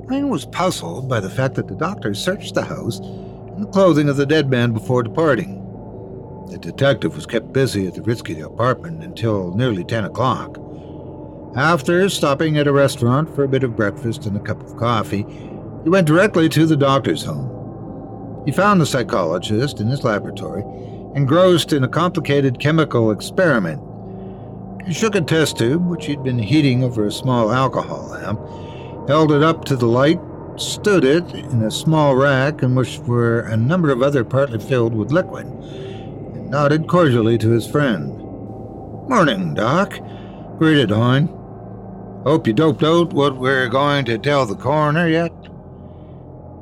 [0.08, 4.08] Hoyne was puzzled by the fact that the doctor searched the house and the clothing
[4.08, 5.59] of the dead man before departing.
[6.50, 10.58] The detective was kept busy at the Ritsky apartment until nearly 10 o'clock.
[11.54, 15.24] After stopping at a restaurant for a bit of breakfast and a cup of coffee,
[15.84, 18.42] he went directly to the doctor's home.
[18.46, 20.64] He found the psychologist in his laboratory,
[21.14, 23.80] engrossed in a complicated chemical experiment.
[24.84, 28.40] He shook a test tube, which he'd been heating over a small alcohol lamp,
[29.08, 30.20] held it up to the light,
[30.56, 34.96] stood it in a small rack in which were a number of other partly filled
[34.96, 35.46] with liquid,
[36.50, 38.08] nodded cordially to his friend.
[39.08, 39.96] Morning, Doc,
[40.58, 41.28] greeted Hoyne.
[42.24, 45.30] Hope you doped out what we're going to tell the coroner yet?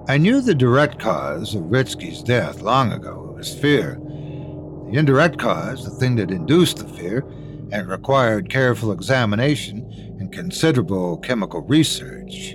[0.07, 3.31] I knew the direct cause of Ritsky's death long ago.
[3.31, 3.99] It was fear.
[3.99, 7.25] The indirect cause, the thing that induced the fear,
[7.73, 12.53] and required careful examination and considerable chemical research.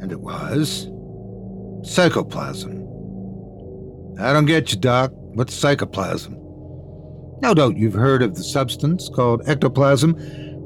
[0.00, 0.88] And it was
[1.84, 2.84] psychoplasm.
[4.18, 5.12] I don't get you, Doc.
[5.14, 6.47] What's psychoplasm?
[7.40, 10.16] No doubt you've heard of the substance called ectoplasm,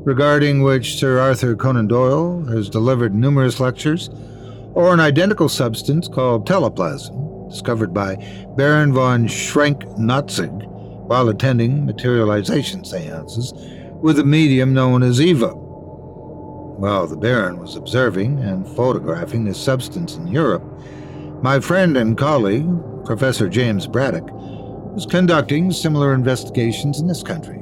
[0.05, 4.09] regarding which Sir Arthur Conan Doyle has delivered numerous lectures,
[4.75, 8.17] or an identical substance called teleplasm, discovered by
[8.57, 10.67] Baron von Schrenck-Notzing
[11.07, 13.53] while attending materialization seances
[14.01, 15.49] with a medium known as Eva.
[15.49, 20.65] While the Baron was observing and photographing this substance in Europe,
[21.43, 22.67] my friend and colleague,
[23.05, 24.29] Professor James Braddock,
[24.93, 27.59] was conducting similar investigations in this country.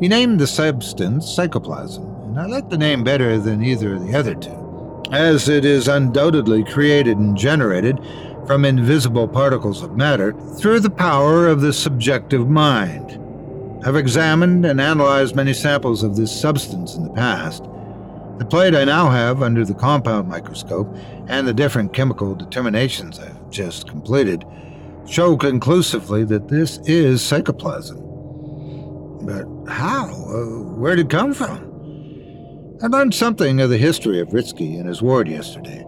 [0.00, 4.16] He named the substance psychoplasm, and I like the name better than either of the
[4.16, 7.98] other two, as it is undoubtedly created and generated
[8.46, 13.20] from invisible particles of matter through the power of the subjective mind.
[13.84, 17.64] I've examined and analyzed many samples of this substance in the past.
[18.38, 20.94] The plate I now have under the compound microscope
[21.26, 24.44] and the different chemical determinations I've just completed
[25.08, 27.98] show conclusively that this is psychoplasm.
[29.22, 30.06] But how?
[30.06, 31.66] Uh, where did it come from?
[32.82, 35.84] I learned something of the history of Ritsky and his ward yesterday.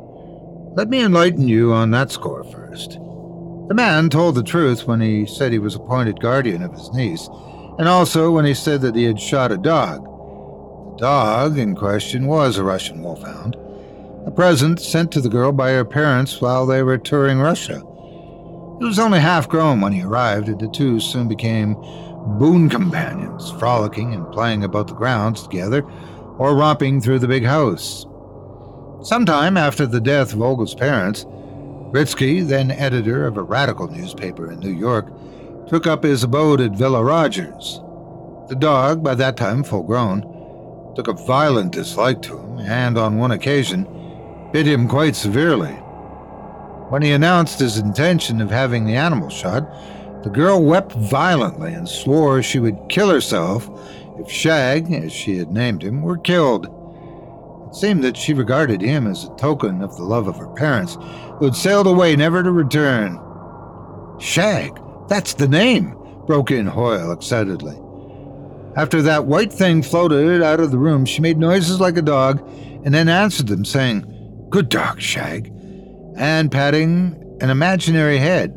[0.74, 2.92] Let me enlighten you on that score first.
[3.68, 7.28] The man told the truth when he said he was appointed guardian of his niece,
[7.78, 10.04] and also when he said that he had shot a dog.
[10.92, 13.56] The dog in question was a Russian wolfhound,
[14.26, 17.82] a present sent to the girl by her parents while they were touring Russia.
[18.78, 21.74] He was only half grown when he arrived, and the two soon became
[22.38, 25.82] boon companions, frolicking and playing about the grounds together
[26.38, 28.06] or romping through the big house.
[29.02, 31.24] Sometime after the death of Olga's parents,
[31.92, 35.06] Ritzky, then editor of a radical newspaper in New York,
[35.68, 37.80] took up his abode at Villa Rogers.
[38.48, 40.22] The dog, by that time full grown,
[40.94, 43.86] took a violent dislike to him and, on one occasion,
[44.52, 45.76] bit him quite severely.
[46.88, 49.68] When he announced his intention of having the animal shot,
[50.22, 53.68] the girl wept violently and swore she would kill herself
[54.18, 56.66] if Shag, as she had named him, were killed.
[57.68, 60.96] It seemed that she regarded him as a token of the love of her parents,
[61.38, 63.20] who had sailed away never to return.
[64.18, 65.94] Shag, that's the name,
[66.26, 67.78] broke in Hoyne excitedly.
[68.76, 72.40] After that white thing floated out of the room, she made noises like a dog
[72.84, 75.52] and then answered them, saying, Good dog, Shag,
[76.18, 78.52] and patting an imaginary head.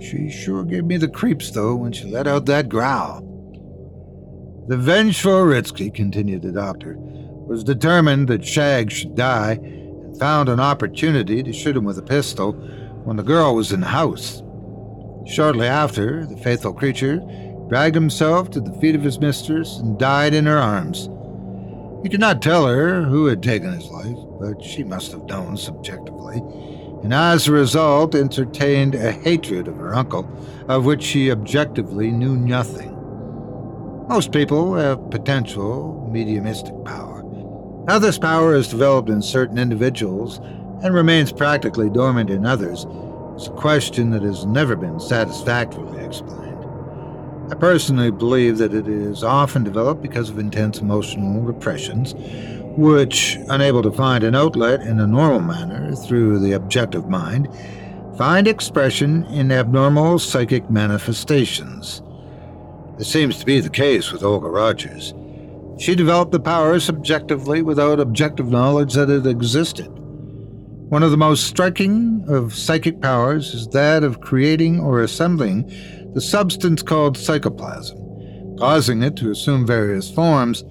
[0.00, 3.22] She sure gave me the creeps, though, when she let out that growl.
[4.68, 10.60] The vengeful Ritzky, continued the doctor, was determined that Shag should die and found an
[10.60, 12.52] opportunity to shoot him with a pistol
[13.04, 14.42] when the girl was in the house.
[15.26, 17.20] Shortly after, the faithful creature
[17.68, 21.08] dragged himself to the feet of his mistress and died in her arms.
[22.02, 25.56] He could not tell her who had taken his life, but she must have known
[25.56, 26.40] subjectively,
[27.02, 30.28] and as a result entertained a hatred of her uncle,
[30.68, 32.94] of which she objectively knew nothing.
[34.08, 37.24] Most people have potential mediumistic power.
[37.88, 40.40] How this power is developed in certain individuals
[40.82, 42.86] and remains practically dormant in others
[43.36, 46.47] is a question that has never been satisfactorily explained.
[47.50, 52.14] I personally believe that it is often developed because of intense emotional repressions,
[52.76, 57.48] which, unable to find an outlet in a normal manner through the objective mind,
[58.18, 62.02] find expression in abnormal psychic manifestations.
[62.98, 65.14] This seems to be the case with Olga Rogers.
[65.78, 69.88] She developed the power subjectively without objective knowledge that it existed.
[70.90, 75.70] One of the most striking of psychic powers is that of creating or assembling
[76.14, 80.64] the substance called psychoplasm, causing it to assume various forms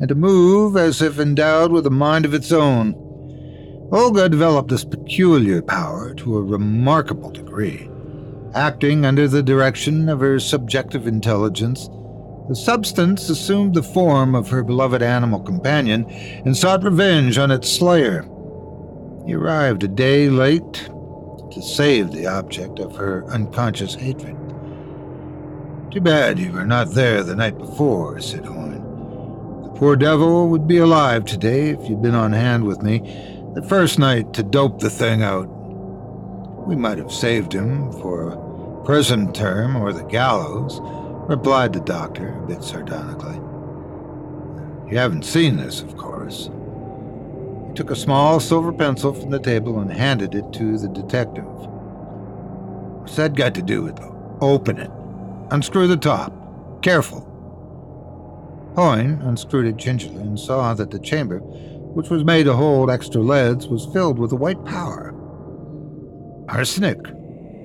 [0.00, 2.94] and to move as if endowed with a mind of its own.
[3.92, 7.88] Olga developed this peculiar power to a remarkable degree.
[8.54, 11.88] Acting under the direction of her subjective intelligence,
[12.48, 17.70] the substance assumed the form of her beloved animal companion and sought revenge on its
[17.70, 18.22] slayer.
[19.26, 20.72] He arrived a day late
[21.52, 24.36] to save the object of her unconscious hatred.
[25.92, 28.80] Too bad you were not there the night before, said Hoyne.
[29.62, 33.00] The poor devil would be alive today if you'd been on hand with me
[33.54, 35.44] the first night to dope the thing out.
[36.66, 40.80] We might have saved him for a prison term or the gallows,
[41.28, 43.36] replied the doctor a bit sardonically.
[44.90, 46.48] You haven't seen this, of course.
[47.68, 51.44] He took a small silver pencil from the table and handed it to the detective.
[51.44, 54.08] What's that got to do with it?
[54.40, 54.90] Open it.
[55.52, 56.32] Unscrew the top.
[56.80, 57.28] Careful.
[58.74, 63.20] Hoyne unscrewed it gingerly and saw that the chamber, which was made to hold extra
[63.20, 65.14] leads, was filled with a white powder.
[66.48, 67.04] Arsenic,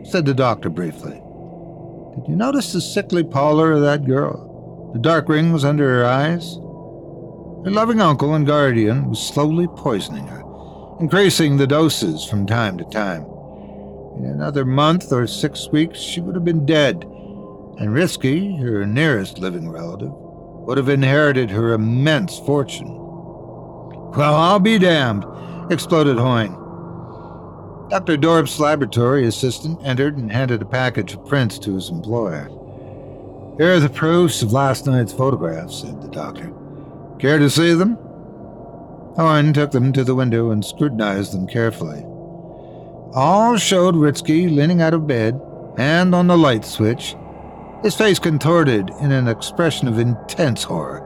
[0.03, 1.13] said the doctor briefly.
[1.13, 4.91] Did you notice the sickly pallor of that girl?
[4.91, 6.55] The dark rings under her eyes?
[6.55, 10.43] Her loving uncle and guardian was slowly poisoning her,
[10.99, 13.25] increasing the doses from time to time.
[14.17, 17.05] In another month or six weeks, she would have been dead
[17.79, 22.93] and Ritsky, her nearest living relative, would have inherited her immense fortune.
[24.15, 25.25] Well, I'll be damned,
[25.71, 26.55] exploded Hoyne.
[27.89, 28.17] Dr.
[28.17, 32.49] Dorp's laboratory assistant entered and handed a package of prints to his employer.
[33.57, 36.51] Here are the proofs of last night's photographs, said the doctor.
[37.19, 37.95] Care to see them?
[39.15, 42.03] Hoyne took them to the window and scrutinized them carefully.
[43.13, 45.39] All showed Ritsky leaning out of bed,
[45.77, 47.15] hand on the light switch,
[47.83, 51.03] his face contorted in an expression of intense horror,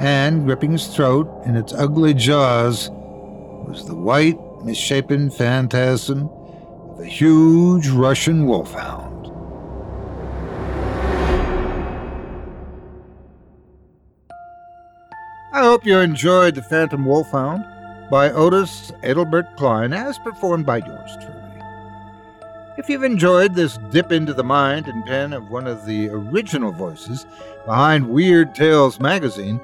[0.00, 6.28] and gripping his throat in its ugly jaws was the white, misshapen phantasm
[6.90, 9.12] of a huge Russian wolfhound.
[15.54, 17.64] I hope you enjoyed The Phantom Wolfhound
[18.10, 21.41] by Otis Adelbert Kline as performed by yours truly.
[22.78, 26.72] If you've enjoyed this dip into the mind and pen of one of the original
[26.72, 27.26] voices
[27.66, 29.58] behind Weird Tales magazine,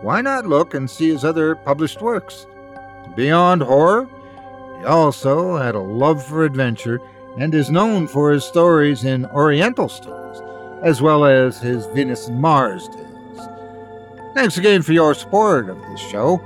[0.00, 2.48] why not look and see his other published works?
[3.14, 4.08] Beyond horror,
[4.80, 7.00] he also had a love for adventure
[7.38, 10.42] and is known for his stories in Oriental stories,
[10.82, 13.48] as well as his Venus and Mars tales.
[14.34, 16.40] Thanks again for your support of this show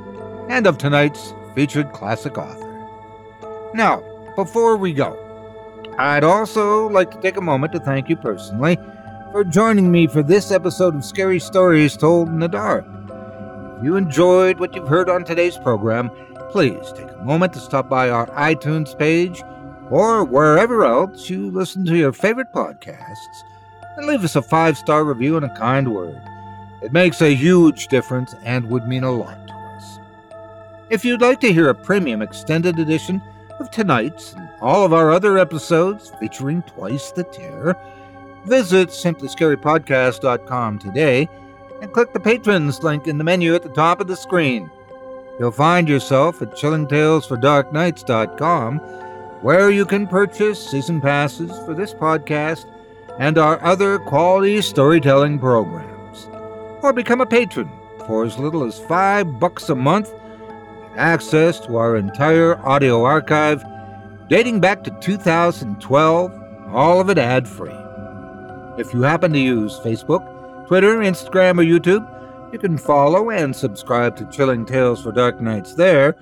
[0.50, 2.62] and of tonight's featured classic author.
[3.72, 4.02] Now,
[4.36, 5.23] before we go,
[5.98, 8.78] I'd also like to take a moment to thank you personally
[9.30, 12.84] for joining me for this episode of Scary Stories Told in the Dark.
[13.78, 16.10] If you enjoyed what you've heard on today's program,
[16.50, 19.42] please take a moment to stop by our iTunes page
[19.88, 23.44] or wherever else you listen to your favorite podcasts
[23.96, 26.20] and leave us a five star review and a kind word.
[26.82, 29.98] It makes a huge difference and would mean a lot to us.
[30.90, 33.22] If you'd like to hear a premium extended edition
[33.60, 34.34] of tonight's
[34.64, 37.76] all of our other episodes featuring Twice the Terror,
[38.46, 41.28] visit simplyscarypodcast.com today
[41.82, 44.70] and click the patrons link in the menu at the top of the screen.
[45.38, 48.78] You'll find yourself at chillingtalesfordarknights.com,
[49.42, 52.64] where you can purchase season passes for this podcast
[53.18, 56.26] and our other quality storytelling programs.
[56.82, 57.68] or become a patron
[58.06, 60.10] for as little as five bucks a month.
[60.96, 63.62] Access to our entire audio archive
[64.28, 66.32] dating back to 2012,
[66.68, 67.74] all of it ad free.
[68.78, 72.10] If you happen to use Facebook, Twitter, Instagram, or YouTube,
[72.52, 76.16] you can follow and subscribe to Chilling Tales for Dark Nights there,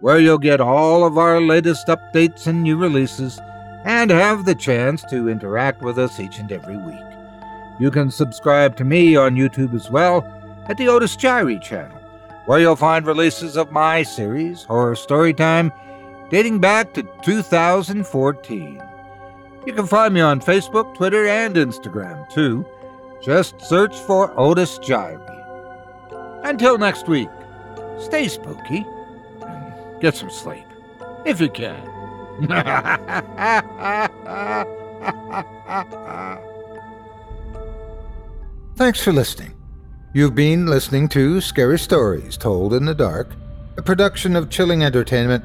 [0.00, 3.40] where you'll get all of our latest updates and new releases
[3.84, 7.00] and have the chance to interact with us each and every week.
[7.80, 10.24] You can subscribe to me on YouTube as well
[10.68, 11.96] at the Otis Jiry channel,
[12.46, 15.72] where you'll find releases of my series, Horror Storytime,
[16.30, 18.82] dating back to 2014.
[19.66, 22.64] You can find me on Facebook, Twitter, and Instagram too.
[23.22, 25.24] Just search for Otis Jiry.
[26.44, 27.28] Until next week,
[27.98, 28.86] stay spooky
[29.42, 30.64] and get some sleep,
[31.24, 31.84] if you can.
[38.76, 39.54] Thanks for listening.
[40.14, 43.28] You've been listening to Scary Stories Told in the Dark,
[43.76, 45.44] a production of Chilling Entertainment